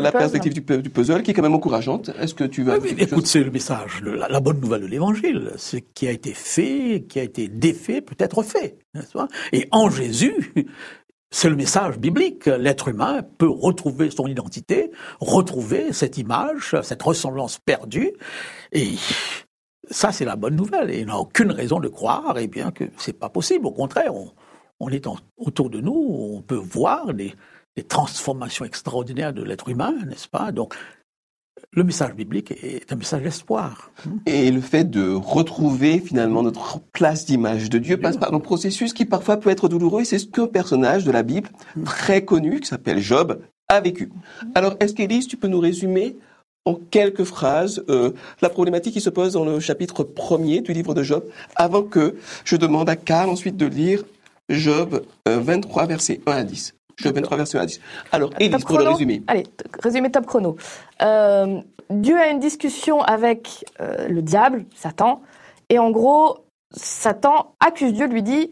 la, 0.00 0.12
perspective 0.12 0.52
du, 0.54 0.62
puzzle 0.62 1.22
qui 1.22 1.30
est 1.30 1.34
quand 1.34 1.42
même 1.42 1.54
encourageante. 1.54 2.10
Est-ce 2.20 2.34
que 2.34 2.44
tu 2.44 2.62
vas... 2.62 2.78
Oui, 2.78 2.94
écoute, 2.98 3.26
c'est 3.26 3.42
le 3.42 3.50
message, 3.50 4.02
la, 4.02 4.40
bonne 4.40 4.60
nouvelle 4.60 4.82
de 4.82 4.86
l'Évangile. 4.86 5.52
Ce 5.56 5.76
qui 5.76 6.08
a 6.08 6.10
été 6.10 6.32
fait, 6.32 7.04
qui 7.08 7.18
a 7.18 7.22
été 7.22 7.48
défait, 7.48 8.00
peut 8.00 8.16
être 8.18 8.42
fait. 8.42 8.78
Et 9.52 9.68
en 9.70 9.90
Jésus, 9.90 10.54
c'est 11.34 11.50
le 11.50 11.56
message 11.56 11.98
biblique. 11.98 12.46
L'être 12.46 12.86
humain 12.86 13.22
peut 13.38 13.50
retrouver 13.50 14.08
son 14.08 14.28
identité, 14.28 14.92
retrouver 15.18 15.92
cette 15.92 16.16
image, 16.16 16.76
cette 16.82 17.02
ressemblance 17.02 17.58
perdue. 17.58 18.12
Et 18.70 18.90
ça, 19.90 20.12
c'est 20.12 20.24
la 20.24 20.36
bonne 20.36 20.54
nouvelle. 20.54 20.92
Et 20.92 21.00
il 21.00 21.06
n'a 21.06 21.18
aucune 21.18 21.50
raison 21.50 21.80
de 21.80 21.88
croire 21.88 22.38
eh 22.38 22.46
bien, 22.46 22.70
que 22.70 22.84
c'est 22.98 23.18
pas 23.18 23.30
possible. 23.30 23.66
Au 23.66 23.72
contraire, 23.72 24.12
on, 24.78 24.88
est 24.90 25.08
autour 25.36 25.70
de 25.70 25.80
nous, 25.80 25.92
on 26.36 26.40
peut 26.40 26.54
voir 26.54 27.12
des, 27.12 27.34
transformations 27.88 28.64
extraordinaires 28.64 29.32
de 29.32 29.42
l'être 29.42 29.68
humain, 29.68 29.92
n'est-ce 30.06 30.28
pas? 30.28 30.52
Donc, 30.52 30.76
le 31.72 31.84
message 31.84 32.14
biblique 32.14 32.52
est 32.52 32.92
un 32.92 32.96
message 32.96 33.22
d'espoir. 33.22 33.90
Et 34.26 34.50
le 34.50 34.60
fait 34.60 34.88
de 34.88 35.12
retrouver 35.12 35.98
finalement 35.98 36.42
notre 36.42 36.80
place 36.92 37.26
d'image 37.26 37.68
de 37.68 37.78
Dieu 37.78 37.96
passe 37.96 38.16
par 38.16 38.32
un 38.32 38.40
processus 38.40 38.92
qui 38.92 39.04
parfois 39.04 39.38
peut 39.38 39.50
être 39.50 39.68
douloureux 39.68 40.02
et 40.02 40.04
c'est 40.04 40.18
ce 40.18 40.26
qu'un 40.26 40.46
personnage 40.46 41.04
de 41.04 41.10
la 41.10 41.22
Bible 41.22 41.48
très 41.84 42.24
connu 42.24 42.60
qui 42.60 42.68
s'appelle 42.68 43.00
Job 43.00 43.40
a 43.68 43.80
vécu. 43.80 44.10
Alors, 44.54 44.76
est-ce 44.78 44.94
qu'Élise, 44.94 45.26
tu 45.26 45.36
peux 45.36 45.48
nous 45.48 45.60
résumer 45.60 46.16
en 46.64 46.74
quelques 46.74 47.24
phrases 47.24 47.84
euh, 47.88 48.12
la 48.40 48.48
problématique 48.48 48.94
qui 48.94 49.00
se 49.00 49.10
pose 49.10 49.34
dans 49.34 49.44
le 49.44 49.60
chapitre 49.60 50.04
premier 50.04 50.60
du 50.60 50.72
livre 50.72 50.94
de 50.94 51.02
Job 51.02 51.24
avant 51.56 51.82
que 51.82 52.16
je 52.44 52.56
demande 52.56 52.88
à 52.88 52.96
Karl 52.96 53.28
ensuite 53.28 53.56
de 53.56 53.66
lire 53.66 54.04
Job 54.48 55.02
23 55.26 55.82
euh, 55.82 55.86
versets 55.86 56.20
1 56.26 56.32
à 56.32 56.44
10. 56.44 56.74
Je 56.96 57.08
vais 57.08 57.58
à 57.58 57.66
10. 57.66 57.80
Alors, 58.12 58.30
Élise, 58.38 58.64
pour 58.64 58.78
le 58.78 58.88
résumé. 58.88 59.22
Allez, 59.26 59.44
résumé 59.82 60.10
top 60.10 60.26
chrono. 60.26 60.56
Euh, 61.02 61.60
Dieu 61.90 62.18
a 62.18 62.28
une 62.28 62.38
discussion 62.38 63.02
avec 63.02 63.64
euh, 63.80 64.08
le 64.08 64.22
diable, 64.22 64.64
Satan, 64.74 65.22
et 65.68 65.78
en 65.78 65.90
gros, 65.90 66.38
Satan 66.72 67.54
accuse 67.60 67.92
Dieu, 67.92 68.06
lui 68.06 68.22
dit 68.22 68.50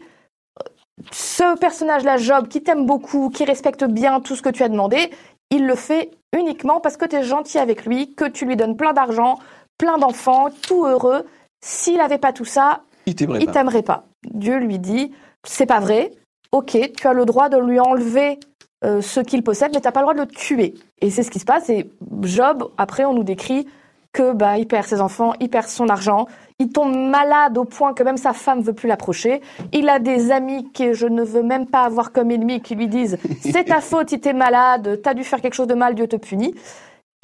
ce 1.11 1.57
personnage-là, 1.57 2.17
Job, 2.17 2.47
qui 2.47 2.61
t'aime 2.61 2.85
beaucoup, 2.85 3.29
qui 3.29 3.45
respecte 3.45 3.83
bien 3.83 4.19
tout 4.19 4.35
ce 4.35 4.41
que 4.41 4.49
tu 4.49 4.63
as 4.63 4.69
demandé, 4.69 5.11
il 5.49 5.65
le 5.65 5.75
fait 5.75 6.11
uniquement 6.37 6.79
parce 6.79 6.97
que 6.97 7.05
tu 7.05 7.15
es 7.15 7.23
gentil 7.23 7.57
avec 7.57 7.85
lui, 7.85 8.13
que 8.15 8.25
tu 8.25 8.45
lui 8.45 8.55
donnes 8.55 8.77
plein 8.77 8.93
d'argent, 8.93 9.39
plein 9.77 9.97
d'enfants, 9.97 10.49
tout 10.67 10.85
heureux. 10.85 11.25
S'il 11.61 11.97
n'avait 11.97 12.17
pas 12.17 12.33
tout 12.33 12.45
ça, 12.45 12.81
il 13.05 13.15
t'aimerait 13.15 13.83
pas. 13.83 14.05
Dieu 14.31 14.57
lui 14.57 14.79
dit 14.79 15.11
c'est 15.43 15.65
pas 15.65 15.79
vrai, 15.79 16.11
ok, 16.53 16.77
tu 16.95 17.07
as 17.07 17.13
le 17.13 17.25
droit 17.25 17.49
de 17.49 17.57
lui 17.57 17.79
enlever 17.79 18.39
euh, 18.85 19.01
ce 19.01 19.19
qu'il 19.19 19.43
possède, 19.43 19.71
mais 19.73 19.81
tu 19.81 19.87
n'as 19.87 19.91
pas 19.91 20.01
le 20.01 20.05
droit 20.05 20.13
de 20.13 20.21
le 20.21 20.27
tuer. 20.27 20.75
Et 21.01 21.09
c'est 21.09 21.23
ce 21.23 21.31
qui 21.31 21.39
se 21.39 21.45
passe. 21.45 21.69
Et 21.69 21.89
Job, 22.21 22.71
après, 22.77 23.03
on 23.03 23.13
nous 23.13 23.23
décrit 23.23 23.67
que 24.13 24.33
bah, 24.33 24.59
il 24.59 24.67
perd 24.67 24.85
ses 24.85 25.01
enfants, 25.01 25.33
il 25.39 25.49
perd 25.49 25.67
son 25.67 25.89
argent, 25.89 26.27
il 26.59 26.69
tombe 26.69 26.95
malade 26.95 27.57
au 27.57 27.65
point 27.65 27.95
que 27.95 28.03
même 28.03 28.17
sa 28.17 28.33
femme 28.33 28.61
veut 28.61 28.73
plus 28.73 28.87
l'approcher. 28.87 29.41
Il 29.71 29.89
a 29.89 29.97
des 29.97 30.31
amis 30.31 30.71
que 30.71 30.93
je 30.93 31.07
ne 31.07 31.23
veux 31.23 31.41
même 31.41 31.65
pas 31.65 31.81
avoir 31.81 32.11
comme 32.11 32.29
ennemis 32.29 32.61
qui 32.61 32.75
lui 32.75 32.87
disent 32.87 33.17
c'est 33.41 33.65
ta 33.65 33.81
faute, 33.81 34.11
il 34.11 34.15
était 34.15 34.33
malade, 34.33 34.99
t'as 35.01 35.15
dû 35.15 35.23
faire 35.23 35.41
quelque 35.41 35.55
chose 35.55 35.67
de 35.67 35.73
mal, 35.73 35.95
Dieu 35.95 36.07
te 36.07 36.15
punit. 36.15 36.53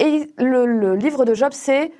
Et 0.00 0.28
le, 0.38 0.66
le 0.66 0.96
livre 0.96 1.24
de 1.24 1.34
Job, 1.34 1.52
c'est 1.52 1.92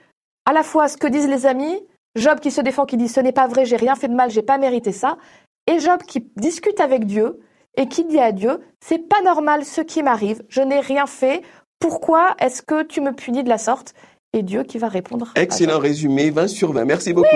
à 0.47 0.53
la 0.53 0.65
fois 0.65 0.89
ce 0.89 0.97
que 0.97 1.07
disent 1.07 1.29
les 1.29 1.47
amis, 1.47 1.79
Job 2.17 2.41
qui 2.41 2.51
se 2.51 2.61
défend, 2.61 2.87
qui 2.87 2.97
dit 2.97 3.07
ce 3.07 3.21
n'est 3.21 3.31
pas 3.31 3.47
vrai, 3.47 3.65
j'ai 3.67 3.77
rien 3.77 3.95
fait 3.95 4.09
de 4.09 4.15
mal, 4.15 4.31
j'ai 4.31 4.43
pas 4.43 4.59
mérité 4.59 4.91
ça, 4.91 5.17
et 5.67 5.79
Job 5.79 6.01
qui 6.07 6.27
discute 6.37 6.81
avec 6.81 7.07
Dieu 7.07 7.41
et 7.77 7.87
qui 7.87 8.05
dit 8.05 8.19
à 8.19 8.33
Dieu, 8.33 8.61
c'est 8.81 9.09
pas 9.09 9.23
normal 9.23 9.65
ce 9.65 9.81
qui 9.81 10.03
m'arrive, 10.03 10.43
je 10.49 10.61
n'ai 10.61 10.81
rien 10.81 11.07
fait, 11.07 11.43
pourquoi 11.79 12.35
est-ce 12.39 12.63
que 12.63 12.83
tu 12.83 13.01
me 13.01 13.13
punis 13.13 13.43
de 13.43 13.49
la 13.49 13.59
sorte? 13.59 13.95
Et 14.33 14.43
Dieu 14.43 14.63
qui 14.63 14.79
va 14.79 14.89
répondre. 14.89 15.33
Excellent 15.35 15.81
résumé, 15.81 16.31
20 16.31 16.47
sur 16.47 16.73
20. 16.73 16.85
Merci 16.85 17.13
beaucoup. 17.13 17.29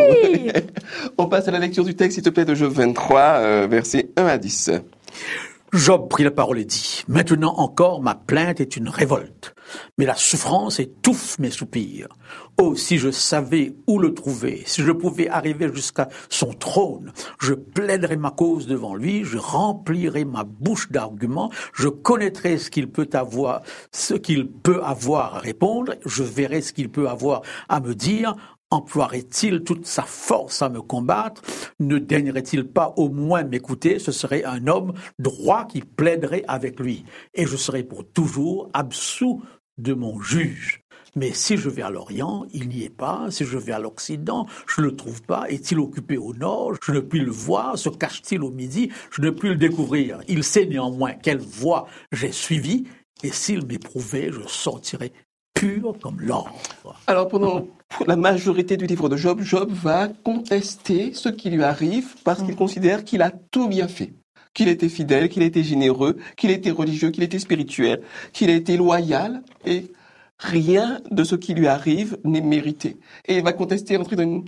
On 1.19 1.27
passe 1.27 1.49
à 1.49 1.51
la 1.51 1.59
lecture 1.59 1.83
du 1.83 1.97
texte, 1.97 2.15
s'il 2.15 2.23
te 2.23 2.31
plaît, 2.31 2.45
de 2.45 2.55
Job 2.55 2.73
23, 2.73 3.21
euh, 3.21 3.67
versets 3.69 4.11
1 4.17 4.25
à 4.25 4.39
10. 4.39 4.71
Job 5.73 6.09
prit 6.09 6.23
la 6.23 6.31
parole 6.31 6.61
et 6.61 6.65
dit, 6.65 7.03
Maintenant 7.09 7.55
encore 7.57 8.01
ma 8.01 8.15
plainte 8.15 8.61
est 8.61 8.77
une 8.77 8.89
révolte, 8.89 9.54
mais 9.99 10.07
la 10.07 10.15
souffrance 10.15 10.81
étouffe 10.81 11.39
mes 11.39 11.51
soupirs. 11.51 12.09
Oh, 12.61 12.77
si 12.77 12.99
je 12.99 13.11
savais 13.11 13.75
où 13.87 13.99
le 13.99 14.15
trouver, 14.15 14.63
si 14.67 14.83
je 14.83 14.93
pouvais 14.93 15.29
arriver 15.29 15.69
jusqu'à 15.75 16.09
son 16.29 16.53
trône, 16.53 17.13
je 17.41 17.55
plaiderais 17.55 18.17
ma 18.17 18.31
cause 18.31 18.67
devant 18.67 18.95
lui, 18.95 19.25
je 19.25 19.39
remplirais 19.39 20.25
ma 20.25 20.45
bouche 20.45 20.91
d'arguments, 20.91 21.51
je 21.73 21.89
connaîtrais 21.89 22.59
ce 22.59 22.71
qu'il 22.71 22.89
peut 22.89 23.09
avoir, 23.13 23.63
ce 23.93 24.15
qu'il 24.15 24.49
peut 24.49 24.83
avoir 24.85 25.37
à 25.37 25.39
répondre, 25.41 25.95
je 26.07 26.23
verrais 26.23 26.63
ce 26.63 26.73
qu'il 26.73 26.91
peut 26.91 27.09
avoir 27.09 27.43
à 27.69 27.81
me 27.81 27.95
dire, 27.95 28.37
emploierait-il 28.75 29.63
toute 29.63 29.87
sa 29.87 30.03
force 30.03 30.61
à 30.63 30.69
me 30.69 30.83
combattre? 30.83 31.43
Ne 31.81 31.99
daignerait-il 31.99 32.65
pas 32.67 32.93
au 32.97 33.09
moins 33.09 33.45
m'écouter? 33.45 33.99
Ce 33.99 34.13
serait 34.13 34.45
un 34.45 34.67
homme 34.67 34.93
droit 35.19 35.67
qui 35.67 35.81
plaiderait 35.81 36.45
avec 36.49 36.81
lui, 36.81 37.05
et 37.35 37.47
je 37.47 37.57
serais 37.57 37.85
pour 37.85 38.07
toujours 38.07 38.71
absous 38.73 39.43
de 39.79 39.95
mon 39.95 40.21
juge. 40.21 40.81
Mais 41.17 41.33
si 41.33 41.57
je 41.57 41.69
vais 41.69 41.83
à 41.83 41.91
l'Orient, 41.91 42.45
il 42.53 42.69
n'y 42.69 42.83
est 42.83 42.91
pas. 42.91 43.31
Si 43.31 43.45
je 43.45 43.57
vais 43.57 43.71
à 43.71 43.79
l'Occident, 43.79 44.47
je 44.67 44.81
ne 44.81 44.87
le 44.87 44.97
trouve 44.97 45.23
pas. 45.23 45.49
Est-il 45.49 45.79
occupé 45.79 46.17
au 46.17 46.35
Nord? 46.35 46.73
Je 46.83 46.91
ne 46.91 46.99
puis 46.99 47.21
le 47.21 47.31
voir. 47.31 47.79
Se 47.79 47.89
cache-t-il 47.89 48.43
au 48.43 48.51
Midi? 48.51 48.91
Je 49.13 49.23
ne 49.23 49.31
puis 49.31 49.51
le 49.51 49.55
découvrir. 49.55 50.19
Il 50.27 50.43
sait 50.43 50.67
néanmoins 50.67 51.13
quelle 51.13 51.39
voie 51.39 51.87
j'ai 52.11 52.33
suivie. 52.33 52.85
Et 53.23 53.31
s'il 53.31 53.65
m'éprouvait, 53.65 54.33
je 54.33 54.43
sortirais 54.49 55.13
pur 55.55 55.97
comme 56.03 56.21
l'or. 56.21 56.53
Alors 57.07 57.29
pendant 57.29 57.67
la 58.07 58.17
majorité 58.17 58.77
du 58.77 58.87
livre 58.87 59.09
de 59.09 59.17
Job, 59.17 59.41
Job 59.41 59.71
va 59.73 60.09
contester 60.09 61.13
ce 61.15 61.29
qui 61.29 61.51
lui 61.51 61.63
arrive 61.63 62.15
parce 62.25 62.43
qu'il 62.43 62.57
considère 62.57 63.05
qu'il 63.05 63.23
a 63.23 63.31
tout 63.31 63.69
bien 63.69 63.89
fait. 63.89 64.13
Qu'il 64.53 64.69
était 64.69 64.89
fidèle, 64.89 65.29
qu'il 65.29 65.43
était 65.43 65.65
généreux, 65.65 66.17
qu'il 66.37 66.51
était 66.51 66.71
religieux, 66.71 67.11
qu'il 67.11 67.25
était 67.25 67.41
spirituel, 67.41 68.03
qu'il 68.33 68.51
a 68.51 68.55
été 68.55 68.77
loyal. 68.77 69.43
Et 69.67 69.91
rien 70.39 71.01
de 71.11 71.25
ce 71.25 71.35
qui 71.37 71.55
lui 71.55 71.67
arrive 71.67 72.19
n'est 72.25 72.41
mérité. 72.41 72.99
Et 73.27 73.37
il 73.37 73.43
va 73.43 73.53
contester 73.53 73.97
l'entrée 73.97 74.17
d'une 74.17 74.45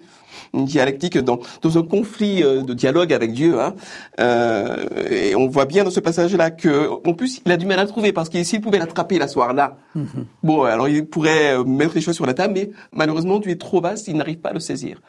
une 0.54 0.64
dialectique 0.64 1.18
dans, 1.18 1.38
dans 1.62 1.78
un 1.78 1.82
conflit 1.82 2.42
euh, 2.42 2.62
de 2.62 2.74
dialogue 2.74 3.12
avec 3.12 3.32
Dieu. 3.32 3.60
Hein. 3.60 3.74
Euh, 4.20 4.86
et 5.10 5.34
on 5.34 5.48
voit 5.48 5.66
bien 5.66 5.84
dans 5.84 5.90
ce 5.90 6.00
passage-là 6.00 6.50
que, 6.50 6.88
en 7.06 7.14
plus, 7.14 7.40
il 7.44 7.52
a 7.52 7.56
du 7.56 7.66
mal 7.66 7.78
à 7.78 7.82
le 7.82 7.88
trouver 7.88 8.12
parce 8.12 8.28
que 8.28 8.42
s'il 8.42 8.60
pouvait 8.60 8.78
l'attraper 8.78 9.18
la 9.18 9.28
soir-là, 9.28 9.76
mm-hmm. 9.96 10.24
bon, 10.42 10.62
alors 10.62 10.88
il 10.88 11.06
pourrait 11.06 11.58
euh, 11.58 11.64
mettre 11.64 11.94
les 11.94 12.00
choses 12.00 12.16
sur 12.16 12.26
la 12.26 12.34
table, 12.34 12.54
mais 12.54 12.70
malheureusement, 12.92 13.38
Dieu 13.38 13.52
est 13.52 13.60
trop 13.60 13.80
vaste, 13.80 14.08
il 14.08 14.16
n'arrive 14.16 14.38
pas 14.38 14.50
à 14.50 14.54
le 14.54 14.60
saisir. 14.60 15.00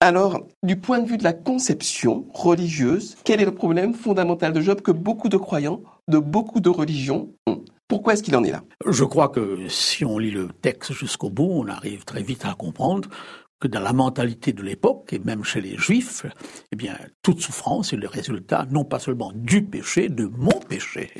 Alors, 0.00 0.40
du 0.62 0.76
point 0.76 1.00
de 1.00 1.08
vue 1.08 1.18
de 1.18 1.24
la 1.24 1.32
conception 1.32 2.26
religieuse, 2.32 3.16
quel 3.24 3.40
est 3.40 3.44
le 3.44 3.54
problème 3.54 3.94
fondamental 3.94 4.52
de 4.52 4.60
Job 4.60 4.80
que 4.80 4.92
beaucoup 4.92 5.28
de 5.28 5.36
croyants, 5.36 5.80
de 6.08 6.18
beaucoup 6.18 6.60
de 6.60 6.68
religions 6.68 7.30
ont? 7.46 7.62
Pourquoi 7.88 8.14
est-ce 8.14 8.22
qu'il 8.22 8.36
en 8.36 8.44
est 8.44 8.50
là? 8.50 8.62
Je 8.86 9.04
crois 9.04 9.28
que 9.28 9.68
si 9.68 10.04
on 10.04 10.18
lit 10.18 10.30
le 10.30 10.48
texte 10.48 10.92
jusqu'au 10.92 11.30
bout, 11.30 11.50
on 11.50 11.68
arrive 11.68 12.04
très 12.04 12.22
vite 12.22 12.44
à 12.44 12.54
comprendre 12.54 13.08
que 13.60 13.68
dans 13.68 13.80
la 13.80 13.92
mentalité 13.92 14.52
de 14.52 14.62
l'époque, 14.62 15.12
et 15.12 15.18
même 15.18 15.44
chez 15.44 15.60
les 15.60 15.76
juifs, 15.76 16.26
eh 16.72 16.76
bien, 16.76 16.98
toute 17.22 17.40
souffrance 17.40 17.92
est 17.92 17.96
le 17.96 18.08
résultat 18.08 18.66
non 18.70 18.84
pas 18.84 18.98
seulement 18.98 19.32
du 19.34 19.64
péché, 19.64 20.08
de 20.08 20.26
mon 20.26 20.60
péché. 20.68 21.10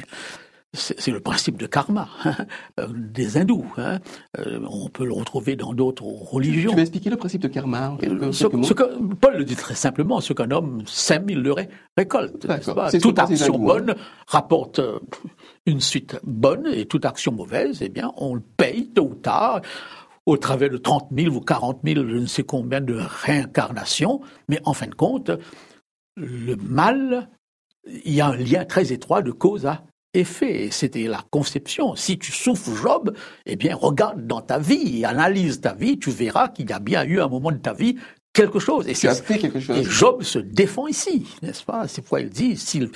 C'est 0.77 1.11
le 1.11 1.21
principe 1.21 1.57
de 1.57 1.67
karma 1.67 2.09
hein, 2.25 2.37
euh, 2.81 2.87
des 2.93 3.37
hindous. 3.37 3.67
Hein. 3.79 3.99
Euh, 4.39 4.61
on 4.69 4.89
peut 4.89 5.05
le 5.05 5.13
retrouver 5.13 5.57
dans 5.57 5.73
d'autres 5.73 6.05
religions. 6.05 6.71
Tu 6.71 6.77
vas 6.77 6.83
expliquer 6.83 7.11
le 7.11 7.17
principe 7.17 7.43
de 7.43 7.49
karma 7.49 7.97
ce, 8.33 8.47
que, 8.47 9.15
Paul 9.15 9.37
le 9.37 9.45
dit 9.45 9.57
très 9.57 9.75
simplement, 9.75 10.21
ce 10.21 10.33
qu'un 10.33 10.51
homme 10.51 10.83
sème, 10.87 11.27
il 11.29 11.41
le 11.41 11.55
récolte. 11.97 12.47
Toute 13.01 13.19
action 13.19 13.59
bonne 13.59 13.95
rapporte 14.27 14.79
euh, 14.79 14.99
une 15.67 15.81
suite 15.81 16.19
bonne 16.25 16.67
et 16.67 16.87
toute 16.87 17.05
action 17.05 17.33
mauvaise, 17.33 17.79
eh 17.83 17.89
bien, 17.89 18.13
on 18.17 18.35
le 18.35 18.43
paye 18.57 18.89
tôt 18.89 19.09
ou 19.11 19.15
tard 19.15 19.63
au 20.27 20.37
travers 20.37 20.71
de 20.71 20.77
30 20.77 21.09
000 21.17 21.35
ou 21.35 21.41
40 21.41 21.81
000, 21.85 22.07
je 22.07 22.17
ne 22.17 22.27
sais 22.27 22.43
combien 22.43 22.81
de 22.81 22.99
réincarnations, 23.01 24.21
mais 24.49 24.61
en 24.65 24.73
fin 24.73 24.89
de 24.89 24.95
compte, 24.95 25.31
le 26.17 26.57
mal, 26.57 27.29
il 28.05 28.13
y 28.13 28.21
a 28.21 28.27
un 28.29 28.37
lien 28.37 28.65
très 28.65 28.93
étroit 28.93 29.23
de 29.23 29.31
cause 29.31 29.67
à 29.67 29.85
effet. 30.19 30.69
C'était 30.71 31.05
la 31.05 31.23
conception. 31.31 31.95
Si 31.97 32.19
tu 32.19 32.33
souffres 32.33 32.75
Job, 32.75 33.15
eh 33.47 33.57
bien, 33.57 33.77
regarde 33.77 34.27
dans 34.27 34.41
ta 34.41 34.59
vie, 34.59 35.05
analyse 35.05 35.61
ta 35.61 35.75
vie, 35.75 35.99
tu 35.99 36.11
verras 36.11 36.49
qu'il 36.49 36.69
y 36.69 36.73
a 36.73 36.79
bien 36.79 37.05
eu 37.05 37.21
un 37.21 37.29
moment 37.29 37.53
de 37.53 37.59
ta 37.59 37.73
vie 37.73 37.97
quelque 38.33 38.59
chose. 38.59 38.87
Et 38.89 38.93
tu 38.93 39.09
as 39.09 39.15
fait 39.15 39.39
quelque 39.39 39.61
chose. 39.61 39.79
Et 39.79 39.85
Job 39.85 40.23
se 40.23 40.39
défend 40.39 40.87
ici, 40.87 41.27
n'est-ce 41.43 41.65
pas? 41.65 41.89
C'est 41.89 42.03
pourquoi 42.03 42.21
il 42.21 42.31
dit, 42.31 42.57
s'il 42.57 42.91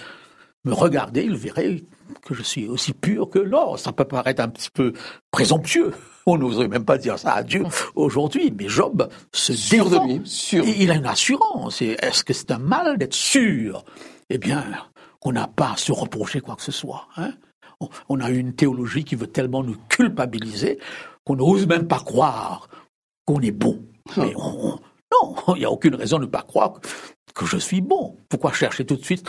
me 0.65 0.75
regardait, 0.75 1.25
il 1.25 1.37
verrait 1.37 1.83
que 2.27 2.35
je 2.35 2.43
suis 2.43 2.69
aussi 2.69 2.93
pur 2.93 3.31
que 3.31 3.39
l'or. 3.39 3.79
Ça 3.79 3.93
peut 3.93 4.05
paraître 4.05 4.43
un 4.43 4.49
petit 4.49 4.71
peu 4.71 4.93
présomptueux. 5.31 5.93
On 6.27 6.37
n'oserait 6.37 6.69
même 6.69 6.85
pas 6.85 6.99
dire 6.99 7.19
ça 7.19 7.33
à 7.33 7.43
Dieu 7.43 7.65
aujourd'hui, 7.95 8.53
mais 8.57 8.69
Job 8.69 9.09
se 9.33 9.55
sûr 9.55 9.89
De 9.89 9.97
lui, 10.07 10.21
sûr. 10.25 10.63
il 10.67 10.91
a 10.91 10.95
une 10.97 11.07
assurance. 11.07 11.81
Est-ce 11.81 12.23
que 12.25 12.35
c'est 12.35 12.51
un 12.51 12.59
mal 12.59 12.99
d'être 12.99 13.15
sûr? 13.15 13.85
Eh 14.29 14.39
bien, 14.39 14.65
on 15.25 15.33
n'a 15.33 15.47
pas 15.47 15.73
à 15.73 15.77
se 15.77 15.93
reprocher 15.93 16.41
quoi 16.41 16.57
que 16.57 16.63
ce 16.63 16.73
soit. 16.73 17.09
Hein 17.17 17.33
on 18.09 18.21
a 18.21 18.31
une 18.31 18.55
théologie 18.55 19.05
qui 19.05 19.15
veut 19.15 19.27
tellement 19.27 19.63
nous 19.63 19.77
culpabiliser 19.89 20.79
qu'on 21.25 21.37
n'ose 21.37 21.67
même 21.67 21.87
pas 21.87 22.01
croire 22.01 22.69
qu'on 23.25 23.41
est 23.41 23.53
bon. 23.53 23.83
Ah. 24.11 24.13
Mais 24.19 24.33
on, 24.37 24.79
non, 25.13 25.37
il 25.55 25.61
n'y 25.61 25.65
a 25.65 25.71
aucune 25.71 25.95
raison 25.95 26.19
de 26.19 26.25
ne 26.25 26.31
pas 26.31 26.43
croire 26.43 26.81
que 27.35 27.47
je 27.47 27.57
suis 27.57 27.81
bon. 27.81 28.17
Pourquoi 28.29 28.53
chercher 28.53 28.85
tout 28.85 28.97
de 28.97 29.05
suite 29.05 29.29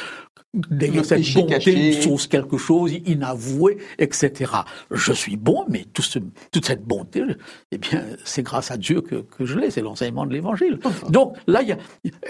derrière 0.54 1.06
cette 1.06 1.34
bonté, 1.34 1.72
une 1.72 2.02
source, 2.02 2.28
quelque 2.28 2.58
chose 2.58 2.92
inavoué, 3.06 3.78
etc. 4.00 4.52
Je 4.90 5.14
suis 5.14 5.38
bon, 5.38 5.66
mais 5.70 5.86
toute 5.94 6.66
cette 6.66 6.84
bonté, 6.84 7.24
eh 7.72 7.78
bien, 7.78 8.06
c'est 8.26 8.44
grâce 8.44 8.70
à 8.70 8.78
Dieu 8.78 9.02
que, 9.02 9.26
je 9.40 9.58
l'ai, 9.58 9.72
c'est 9.72 9.82
l'enseignement 9.82 10.26
de 10.26 10.34
l'Évangile. 10.34 10.80
Donc 11.10 11.38
là, 11.48 11.62
il 11.62 11.70
y 11.70 11.72
a, 11.72 11.78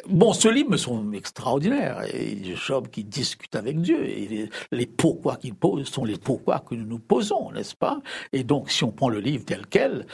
bon, 0.08 0.34
ce 0.34 0.48
livre 0.50 0.70
me 0.70 0.78
sont 0.78 1.12
extraordinaires. 1.14 2.04
Et 2.14 2.38
Job 2.56 2.90
qui 2.90 3.04
discute 3.04 3.56
avec 3.56 3.82
Dieu, 3.82 4.04
et 4.08 4.50
les, 4.72 4.86
pourquoi 4.86 5.38
qu'il 5.38 5.56
pose 5.56 5.88
sont 5.88 6.06
les 6.06 6.18
pourquoi 6.18 6.60
que 6.60 6.76
nous 6.76 6.86
nous 6.86 7.00
posons, 7.00 7.52
n'est-ce 7.52 7.76
pas? 7.76 8.02
Et 8.34 8.44
donc, 8.44 8.70
si 8.70 8.84
on 8.84 8.92
prend 8.92 9.10
le 9.10 9.20
livre 9.20 9.46
tel 9.46 9.66
quel, 9.68 10.06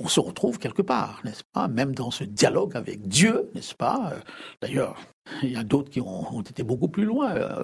on 0.00 0.08
se 0.08 0.20
retrouve 0.20 0.58
quelque 0.58 0.82
part, 0.82 1.20
n'est-ce 1.24 1.44
pas? 1.52 1.68
Même 1.68 1.94
dans 1.94 2.10
ce 2.10 2.24
dialogue 2.24 2.76
avec 2.76 3.06
Dieu, 3.06 3.50
n'est-ce 3.54 3.74
pas? 3.74 4.14
D'ailleurs, 4.62 4.96
il 5.42 5.52
y 5.52 5.56
a 5.56 5.62
d'autres 5.62 5.90
qui 5.90 6.00
ont, 6.00 6.40
été 6.40 6.62
beaucoup 6.62 6.88
plus 6.88 7.04
loin 7.04 7.34
euh, 7.36 7.62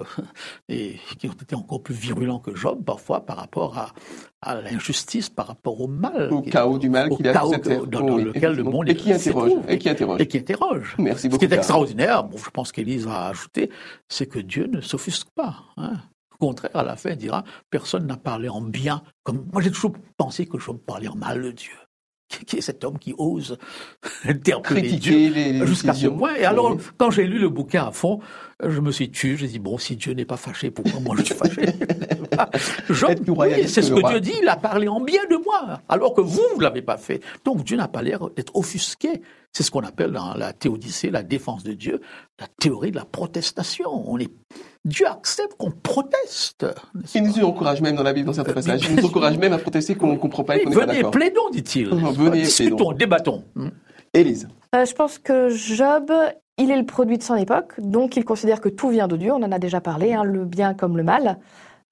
et 0.68 0.96
qui 1.18 1.28
ont 1.28 1.32
été 1.32 1.54
encore 1.54 1.82
plus 1.82 1.94
virulents 1.94 2.38
que 2.38 2.54
Job 2.54 2.84
parfois 2.84 3.24
par 3.24 3.36
rapport 3.36 3.78
à, 3.78 4.60
l'injustice, 4.60 5.28
par 5.28 5.48
rapport 5.48 5.80
au 5.80 5.88
mal. 5.88 6.32
Au 6.32 6.42
chaos 6.42 6.78
du 6.78 6.88
mal 6.88 7.10
qu'il 7.10 7.26
a 7.26 7.32
dans, 7.32 7.50
dans 7.86 8.16
lequel 8.16 8.52
le 8.52 8.62
monde 8.62 8.88
et 8.88 8.94
qui 8.94 9.12
interroge, 9.12 9.52
et 9.66 9.78
qui 9.78 9.88
interroge. 9.88 10.20
Et 10.20 10.28
qui 10.28 10.38
interroge. 10.38 10.94
Merci 10.98 11.28
beaucoup. 11.28 11.42
Ce 11.42 11.46
qui 11.48 11.52
est 11.52 11.56
extraordinaire, 11.56 12.22
bon, 12.24 12.36
je 12.36 12.50
pense 12.50 12.70
qu'Élise 12.70 13.08
a 13.08 13.28
ajouté, 13.28 13.70
c'est 14.08 14.26
que 14.26 14.38
Dieu 14.38 14.66
ne 14.66 14.80
s'offusque 14.80 15.28
pas. 15.34 15.64
Hein. 15.76 15.94
Au 16.34 16.38
contraire, 16.38 16.76
à 16.76 16.82
la 16.82 16.96
fin, 16.96 17.10
il 17.10 17.16
dira, 17.16 17.44
personne 17.70 18.06
n'a 18.06 18.18
parlé 18.18 18.50
en 18.50 18.60
bien. 18.60 19.02
Comme 19.24 19.46
moi, 19.52 19.62
j'ai 19.62 19.70
toujours 19.70 19.94
pensé 20.18 20.46
que 20.46 20.58
Job 20.58 20.78
parlait 20.78 21.08
en 21.08 21.16
mal 21.16 21.42
de 21.42 21.50
Dieu 21.50 21.72
qui 22.28 22.56
est 22.56 22.60
cet 22.60 22.84
homme 22.84 22.98
qui 22.98 23.14
ose 23.18 23.58
interpréter 24.24 24.96
Dieu 24.96 25.64
jusqu'à 25.66 25.94
ce 25.94 26.08
point. 26.08 26.34
Et 26.34 26.44
alors, 26.44 26.76
quand 26.96 27.10
j'ai 27.10 27.26
lu 27.26 27.38
le 27.38 27.48
bouquin 27.48 27.86
à 27.86 27.90
fond, 27.92 28.20
je 28.62 28.80
me 28.80 28.90
suis 28.90 29.10
tué, 29.10 29.36
j'ai 29.36 29.48
dit, 29.48 29.58
bon, 29.58 29.78
si 29.78 29.96
Dieu 29.96 30.12
n'est 30.12 30.24
pas 30.24 30.36
fâché, 30.36 30.70
pourquoi 30.70 31.00
moi 31.00 31.14
je 31.18 31.24
suis 31.24 31.34
fâché? 31.34 31.66
C'est 33.66 33.82
ce 33.82 33.92
que 33.92 34.08
Dieu 34.08 34.20
dit, 34.20 34.34
il 34.40 34.48
a 34.48 34.56
parlé 34.56 34.88
en 34.88 35.00
bien 35.00 35.22
de 35.30 35.36
moi, 35.36 35.80
alors 35.88 36.14
que 36.14 36.20
vous, 36.20 36.42
vous 36.52 36.58
ne 36.58 36.62
l'avez 36.62 36.82
pas 36.82 36.96
fait. 36.96 37.20
Donc 37.44 37.64
Dieu 37.64 37.76
n'a 37.76 37.88
pas 37.88 38.02
l'air 38.02 38.30
d'être 38.30 38.54
offusqué. 38.56 39.22
C'est 39.52 39.62
ce 39.62 39.70
qu'on 39.70 39.84
appelle 39.84 40.12
dans 40.12 40.34
la 40.34 40.52
théodicée, 40.52 41.10
la 41.10 41.22
défense 41.22 41.62
de 41.64 41.72
Dieu, 41.72 42.00
la 42.38 42.46
théorie 42.46 42.90
de 42.90 42.96
la 42.96 43.04
protestation. 43.04 43.88
On 44.10 44.18
est... 44.18 44.30
Dieu 44.86 45.06
accepte 45.06 45.54
qu'on 45.58 45.72
proteste. 45.72 46.64
Il 47.14 47.24
nous 47.24 47.44
encourage 47.44 47.82
même 47.82 47.96
dans 47.96 48.04
la 48.04 48.12
Bible, 48.12 48.26
dans 48.26 48.32
certains 48.32 48.52
passages. 48.52 48.88
Il 48.88 48.96
nous 48.96 49.04
encourage 49.04 49.36
même 49.36 49.52
à 49.52 49.58
protester 49.58 49.96
qu'on 49.96 50.12
ne 50.12 50.16
comprend 50.16 50.44
pas 50.44 50.56
et 50.56 50.62
qu'on 50.62 50.70
n'est 50.70 50.76
pas 50.76 50.86
d'accord. 50.86 51.10
Venez, 51.10 51.24
plaidons, 51.30 51.50
dit-il. 51.50 51.88
Venez, 51.88 52.42
Discutons, 52.42 52.92
débattons. 52.92 53.42
Élise. 54.14 54.48
Euh, 54.74 54.84
je 54.84 54.94
pense 54.94 55.18
que 55.18 55.48
Job, 55.48 56.12
il 56.56 56.70
est 56.70 56.78
le 56.78 56.86
produit 56.86 57.18
de 57.18 57.22
son 57.22 57.34
époque, 57.34 57.74
donc 57.78 58.16
il 58.16 58.24
considère 58.24 58.60
que 58.60 58.68
tout 58.68 58.88
vient 58.88 59.08
de 59.08 59.16
Dieu, 59.16 59.32
on 59.32 59.42
en 59.42 59.52
a 59.52 59.58
déjà 59.58 59.80
parlé, 59.80 60.14
hein, 60.14 60.22
le 60.22 60.44
bien 60.44 60.72
comme 60.72 60.96
le 60.96 61.02
mal. 61.02 61.38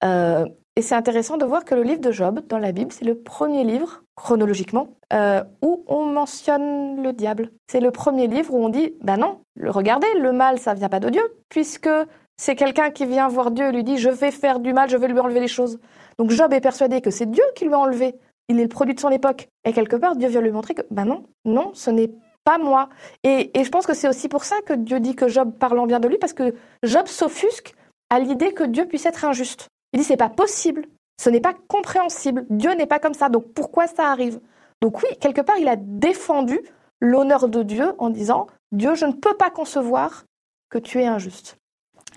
Euh, 0.03 0.45
et 0.77 0.81
c'est 0.81 0.95
intéressant 0.95 1.37
de 1.37 1.45
voir 1.45 1.63
que 1.63 1.75
le 1.75 1.83
livre 1.83 2.01
de 2.01 2.11
Job 2.11 2.41
dans 2.49 2.57
la 2.57 2.71
Bible, 2.71 2.91
c'est 2.91 3.05
le 3.05 3.15
premier 3.15 3.63
livre, 3.63 4.03
chronologiquement, 4.15 4.89
euh, 5.13 5.41
où 5.61 5.83
on 5.87 6.05
mentionne 6.05 7.01
le 7.01 7.13
diable. 7.13 7.51
C'est 7.67 7.79
le 7.79 7.91
premier 7.91 8.27
livre 8.27 8.53
où 8.53 8.63
on 8.63 8.69
dit, 8.69 8.93
ben 9.01 9.17
non, 9.17 9.39
regardez, 9.63 10.07
le 10.19 10.33
mal, 10.33 10.59
ça 10.59 10.73
vient 10.73 10.89
pas 10.89 10.99
de 10.99 11.09
Dieu, 11.09 11.23
puisque 11.47 11.89
c'est 12.37 12.55
quelqu'un 12.55 12.91
qui 12.91 13.05
vient 13.05 13.27
voir 13.27 13.51
Dieu 13.51 13.67
et 13.67 13.71
lui 13.71 13.83
dit, 13.83 13.97
je 13.97 14.09
vais 14.09 14.31
faire 14.31 14.59
du 14.59 14.73
mal, 14.73 14.89
je 14.89 14.97
vais 14.97 15.07
lui 15.07 15.19
enlever 15.19 15.39
les 15.39 15.47
choses. 15.47 15.79
Donc 16.17 16.31
Job 16.31 16.53
est 16.53 16.61
persuadé 16.61 17.01
que 17.01 17.11
c'est 17.11 17.29
Dieu 17.29 17.43
qui 17.55 17.65
lui 17.65 17.73
a 17.73 17.79
enlevé. 17.79 18.15
Il 18.47 18.59
est 18.59 18.63
le 18.63 18.69
produit 18.69 18.93
de 18.93 18.99
son 18.99 19.09
époque. 19.09 19.49
Et 19.63 19.73
quelque 19.73 19.95
part, 19.95 20.15
Dieu 20.15 20.27
vient 20.27 20.41
lui 20.41 20.51
montrer 20.51 20.73
que, 20.73 20.83
ben 20.91 21.05
non, 21.05 21.25
non, 21.45 21.71
ce 21.73 21.89
n'est 21.89 22.11
pas 22.43 22.57
moi. 22.57 22.89
Et, 23.23 23.51
je 23.55 23.69
pense 23.69 23.85
que 23.85 23.93
c'est 23.93 24.07
aussi 24.07 24.29
pour 24.29 24.43
ça 24.43 24.55
que 24.65 24.73
Dieu 24.73 24.99
dit 24.99 25.15
que 25.15 25.27
Job 25.27 25.51
parle 25.57 25.79
en 25.79 25.87
bien 25.87 25.99
de 25.99 26.07
lui, 26.07 26.17
parce 26.17 26.33
que 26.33 26.53
Job 26.83 27.07
s'offusque 27.07 27.73
à 28.09 28.19
l'idée 28.19 28.53
que 28.53 28.63
Dieu 28.63 28.85
puisse 28.85 29.05
être 29.05 29.25
injuste. 29.25 29.67
Il 29.93 29.99
dit 29.99 30.05
c'est 30.05 30.17
pas 30.17 30.29
possible, 30.29 30.85
ce 31.19 31.29
n'est 31.29 31.41
pas 31.41 31.55
compréhensible, 31.67 32.45
Dieu 32.49 32.73
n'est 32.73 32.85
pas 32.85 32.99
comme 32.99 33.13
ça, 33.13 33.29
donc 33.29 33.51
pourquoi 33.53 33.87
ça 33.87 34.11
arrive? 34.11 34.39
Donc 34.81 35.01
oui, 35.01 35.09
quelque 35.19 35.41
part, 35.41 35.57
il 35.57 35.67
a 35.67 35.75
défendu 35.75 36.59
l'honneur 36.99 37.47
de 37.47 37.63
Dieu 37.63 37.93
en 37.97 38.09
disant 38.09 38.47
Dieu, 38.71 38.93
je 38.93 39.05
ne 39.05 39.13
peux 39.13 39.35
pas 39.35 39.49
concevoir 39.49 40.25
que 40.69 40.77
tu 40.77 41.01
es 41.01 41.05
injuste. 41.07 41.57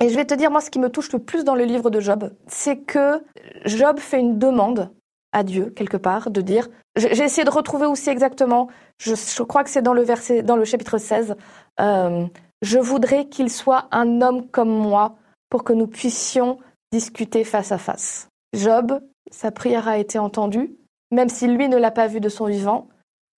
Et 0.01 0.09
je 0.09 0.15
vais 0.15 0.25
te 0.25 0.35
dire, 0.35 0.51
moi, 0.51 0.61
ce 0.61 0.71
qui 0.71 0.79
me 0.79 0.91
touche 0.91 1.13
le 1.13 1.19
plus 1.19 1.45
dans 1.45 1.55
le 1.55 1.65
livre 1.65 1.91
de 1.91 2.01
Job, 2.01 2.33
c'est 2.47 2.79
que 2.79 3.23
Job 3.65 3.99
fait 3.99 4.21
une 4.21 4.39
demande 4.39 4.91
à 5.33 5.43
Dieu, 5.43 5.71
quelque 5.77 5.97
part, 5.97 6.31
de 6.31 6.41
dire, 6.41 6.69
j'ai 6.97 7.25
essayé 7.25 7.45
de 7.45 7.51
retrouver 7.51 7.87
aussi 7.87 8.09
exactement, 8.09 8.69
je, 8.99 9.43
crois 9.43 9.65
que 9.65 9.71
c'est 9.71 9.83
dans 9.83 9.93
le 9.93 10.03
verset, 10.03 10.43
dans 10.43 10.57
le 10.57 10.65
chapitre 10.65 10.99
16, 10.99 11.37
euh, 11.81 12.27
je 12.63 12.79
voudrais 12.79 13.27
qu'il 13.27 13.51
soit 13.51 13.89
un 13.91 14.21
homme 14.23 14.49
comme 14.49 14.71
moi 14.71 15.17
pour 15.51 15.65
que 15.65 15.73
nous 15.73 15.87
puissions 15.87 16.59
discuter 16.93 17.45
face 17.45 17.73
à 17.73 17.79
face. 17.79 18.29
Job, 18.55 19.01
sa 19.31 19.51
prière 19.51 19.89
a 19.89 19.99
été 19.99 20.19
entendue, 20.19 20.77
même 21.11 21.29
si 21.29 21.47
lui 21.47 21.69
ne 21.69 21.77
l'a 21.77 21.91
pas 21.91 22.07
vu 22.07 22.21
de 22.21 22.29
son 22.29 22.47
vivant, 22.47 22.89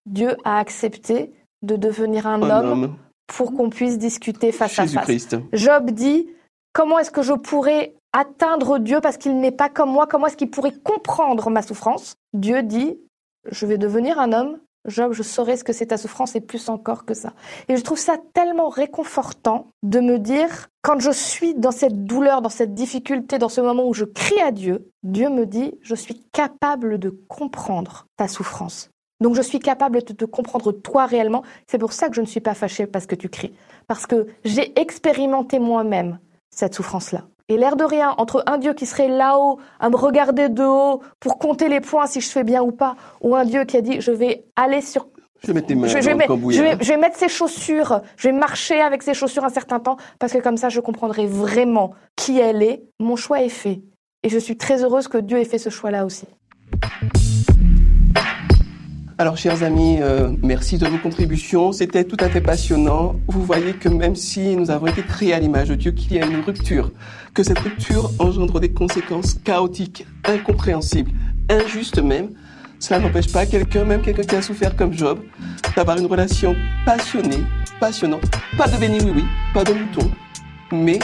Dieu 0.05 0.35
a 0.43 0.59
accepté 0.59 1.33
de 1.61 1.75
devenir 1.75 2.25
un, 2.25 2.41
homme, 2.41 2.95
pour 3.27 3.53
qu'on 3.53 3.69
puisse 3.69 3.97
discuter 3.97 4.51
face 4.51 4.79
à 4.79 4.87
face. 4.87 5.35
Job 5.53 5.91
dit, 5.91 6.27
comment 6.73 6.99
est-ce 6.99 7.11
que 7.11 7.21
je 7.21 7.33
pourrais 7.33 7.95
atteindre 8.13 8.79
Dieu 8.79 9.01
parce 9.01 9.17
qu'il 9.17 9.39
n'est 9.39 9.51
pas 9.51 9.69
comme 9.69 9.91
moi? 9.91 10.07
Comment 10.07 10.27
est-ce 10.27 10.37
qu'il 10.37 10.49
pourrait 10.49 10.73
comprendre 10.83 11.49
ma 11.49 11.61
souffrance? 11.61 12.15
Dieu 12.33 12.63
dit, 12.63 12.99
je 13.49 13.65
vais 13.65 13.77
devenir 13.77 14.19
un 14.19 14.33
homme 14.33 14.59
Job, 14.87 15.13
je 15.13 15.21
saurais 15.21 15.57
ce 15.57 15.63
que 15.63 15.73
c'est 15.73 15.87
ta 15.87 15.97
souffrance 15.97 16.35
et 16.35 16.41
plus 16.41 16.67
encore 16.67 17.05
que 17.05 17.13
ça. 17.13 17.33
Et 17.69 17.77
je 17.77 17.83
trouve 17.83 17.99
ça 17.99 18.17
tellement 18.33 18.69
réconfortant 18.69 19.67
de 19.83 19.99
me 19.99 20.17
dire, 20.17 20.69
quand 20.81 20.99
je 20.99 21.11
suis 21.11 21.53
dans 21.53 21.71
cette 21.71 22.05
douleur, 22.05 22.41
dans 22.41 22.49
cette 22.49 22.73
difficulté, 22.73 23.37
dans 23.37 23.49
ce 23.49 23.61
moment 23.61 23.87
où 23.87 23.93
je 23.93 24.05
crie 24.05 24.41
à 24.41 24.51
Dieu, 24.51 24.89
Dieu 25.03 25.29
me 25.29 25.45
dit, 25.45 25.75
je 25.81 25.93
suis 25.93 26.23
capable 26.31 26.97
de 26.97 27.09
comprendre 27.27 28.07
ta 28.17 28.27
souffrance. 28.27 28.89
Donc 29.19 29.35
je 29.35 29.43
suis 29.43 29.59
capable 29.59 30.01
de 30.01 30.13
te 30.13 30.25
comprendre 30.25 30.71
toi 30.71 31.05
réellement. 31.05 31.43
C'est 31.67 31.77
pour 31.77 31.93
ça 31.93 32.09
que 32.09 32.15
je 32.15 32.21
ne 32.21 32.25
suis 32.25 32.41
pas 32.41 32.55
fâchée 32.55 32.87
parce 32.87 33.05
que 33.05 33.13
tu 33.13 33.29
cries. 33.29 33.53
Parce 33.87 34.07
que 34.07 34.25
j'ai 34.43 34.79
expérimenté 34.79 35.59
moi-même 35.59 36.17
cette 36.55 36.75
souffrance-là. 36.75 37.23
Et 37.49 37.57
l'air 37.57 37.75
de 37.75 37.83
rien, 37.83 38.13
entre 38.17 38.43
un 38.47 38.57
Dieu 38.57 38.73
qui 38.73 38.85
serait 38.85 39.09
là-haut, 39.09 39.59
à 39.79 39.89
me 39.89 39.95
regarder 39.97 40.47
de 40.47 40.63
haut, 40.63 41.01
pour 41.19 41.37
compter 41.37 41.67
les 41.67 41.81
points 41.81 42.07
si 42.07 42.21
je 42.21 42.29
fais 42.29 42.43
bien 42.43 42.61
ou 42.61 42.71
pas, 42.71 42.95
ou 43.21 43.35
un 43.35 43.43
Dieu 43.43 43.65
qui 43.65 43.75
a 43.77 43.81
dit, 43.81 43.99
je 43.99 44.11
vais 44.11 44.45
aller 44.55 44.81
sur... 44.81 45.07
Je 45.43 45.47
vais 45.47 45.53
mettre 45.53 45.67
tes 45.67 45.75
mains 45.75 45.87
je, 45.87 45.95
dans 45.95 45.99
je 46.01 46.05
vais, 46.05 46.11
le 46.11 46.17
mettre- 46.17 46.27
cambouis, 46.29 46.55
je 46.55 46.61
vais- 46.61 46.71
hein. 46.73 46.77
je 46.79 46.87
vais 46.87 46.97
mettre 46.97 47.17
ses 47.17 47.27
chaussures, 47.27 48.01
je 48.15 48.27
vais 48.29 48.33
marcher 48.33 48.79
avec 48.79 49.01
ses 49.03 49.13
chaussures 49.15 49.43
un 49.43 49.49
certain 49.49 49.79
temps, 49.79 49.97
parce 50.19 50.31
que 50.31 50.37
comme 50.37 50.55
ça, 50.55 50.69
je 50.69 50.79
comprendrai 50.79 51.25
vraiment 51.25 51.91
qui 52.15 52.39
elle 52.39 52.61
est. 52.63 52.83
Mon 52.99 53.15
choix 53.15 53.41
est 53.41 53.49
fait. 53.49 53.81
Et 54.23 54.29
je 54.29 54.37
suis 54.37 54.55
très 54.55 54.83
heureuse 54.83 55.07
que 55.07 55.17
Dieu 55.17 55.39
ait 55.39 55.45
fait 55.45 55.57
ce 55.57 55.69
choix-là 55.71 56.05
aussi. 56.05 56.27
Alors, 59.21 59.37
chers 59.37 59.61
amis, 59.61 59.99
euh, 60.01 60.31
merci 60.41 60.79
de 60.79 60.87
vos 60.87 60.97
contributions. 60.97 61.71
C'était 61.73 62.05
tout 62.05 62.17
à 62.19 62.27
fait 62.27 62.41
passionnant. 62.41 63.17
Vous 63.27 63.43
voyez 63.43 63.73
que 63.73 63.87
même 63.87 64.15
si 64.15 64.55
nous 64.55 64.71
avons 64.71 64.87
été 64.87 65.03
créés 65.03 65.31
à 65.31 65.39
l'image 65.39 65.69
de 65.69 65.75
Dieu, 65.75 65.91
qu'il 65.91 66.13
y 66.13 66.19
a 66.19 66.25
une 66.25 66.41
rupture, 66.41 66.89
que 67.35 67.43
cette 67.43 67.59
rupture 67.59 68.09
engendre 68.17 68.59
des 68.59 68.71
conséquences 68.71 69.35
chaotiques, 69.43 70.07
incompréhensibles, 70.23 71.11
injustes 71.51 71.99
même, 71.99 72.29
cela 72.79 72.99
n'empêche 72.99 73.31
pas 73.31 73.45
quelqu'un, 73.45 73.85
même 73.85 74.01
quelqu'un 74.01 74.23
qui 74.23 74.35
a 74.37 74.41
souffert 74.41 74.75
comme 74.75 74.91
Job, 74.91 75.19
d'avoir 75.75 75.99
une 75.99 76.07
relation 76.07 76.55
passionnée, 76.83 77.43
passionnante. 77.79 78.23
Pas 78.57 78.67
de 78.69 78.77
béni 78.77 78.97
oui 79.03 79.11
oui, 79.17 79.23
pas 79.53 79.63
de 79.63 79.73
mouton, 79.73 80.09
mais 80.71 80.97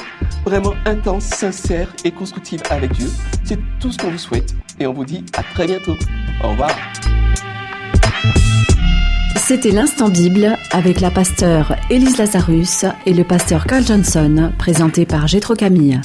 vraiment 0.43 0.73
intense, 0.86 1.25
sincère 1.25 1.93
et 2.03 2.10
constructive 2.10 2.63
avec 2.71 2.93
Dieu. 2.93 3.12
C'est 3.43 3.60
tout 3.80 3.91
ce 3.91 3.99
qu'on 3.99 4.10
vous 4.10 4.17
souhaite 4.17 4.56
et 4.80 4.88
on 4.88 4.93
vous 4.93 5.06
dit 5.06 5.23
à 5.38 5.43
très 5.43 5.67
bientôt. 5.67 5.93
Au 6.43 6.49
revoir. 6.49 6.71
C'était 9.47 9.71
l'instant 9.71 10.10
Bible 10.10 10.57
avec 10.71 10.99
la 10.99 11.10
pasteure 11.10 11.73
Élise 11.89 12.17
Lazarus 12.17 12.83
et 13.05 13.13
le 13.13 13.23
pasteur 13.23 13.65
Carl 13.65 13.81
Johnson, 13.81 14.51
présenté 14.57 15.05
par 15.05 15.29
Gétro 15.29 15.53
Camille. 15.53 16.01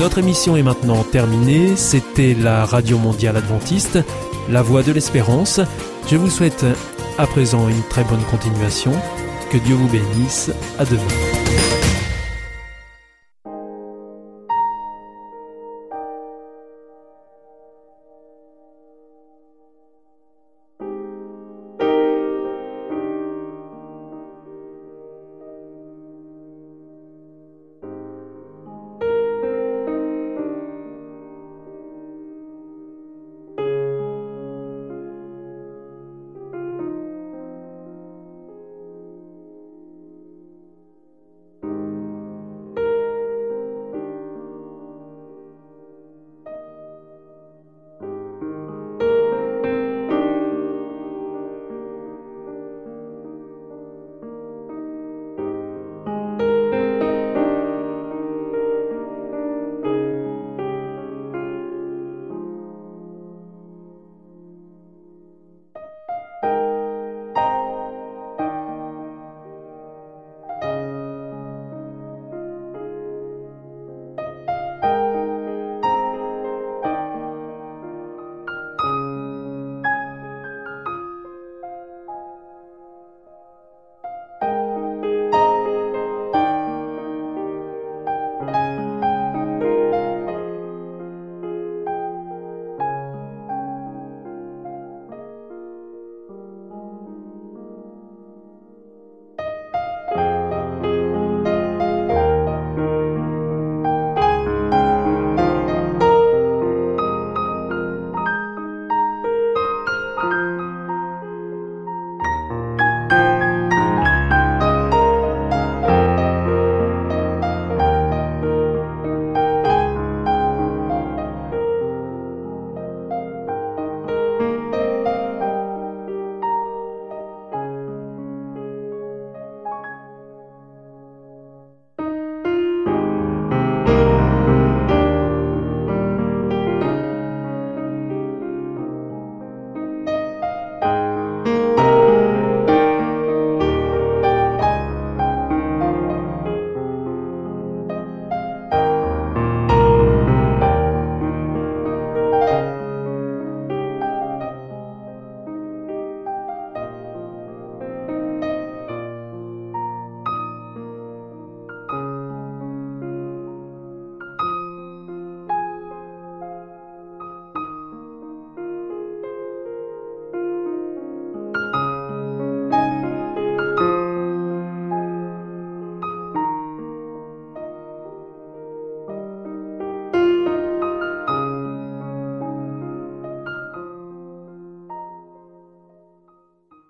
Notre 0.00 0.18
émission 0.18 0.56
est 0.56 0.64
maintenant 0.64 1.04
terminée. 1.04 1.76
C'était 1.76 2.34
la 2.34 2.64
Radio 2.64 2.98
Mondiale 2.98 3.36
Adventiste, 3.36 4.00
la 4.48 4.62
voix 4.62 4.82
de 4.82 4.90
l'espérance. 4.90 5.60
Je 6.10 6.16
vous 6.16 6.28
souhaite 6.28 6.66
à 7.18 7.28
présent 7.28 7.68
une 7.68 7.82
très 7.88 8.02
bonne 8.02 8.24
continuation. 8.32 8.90
Que 9.52 9.58
Dieu 9.58 9.76
vous 9.76 9.86
bénisse. 9.86 10.50
À 10.76 10.84
demain. 10.84 11.27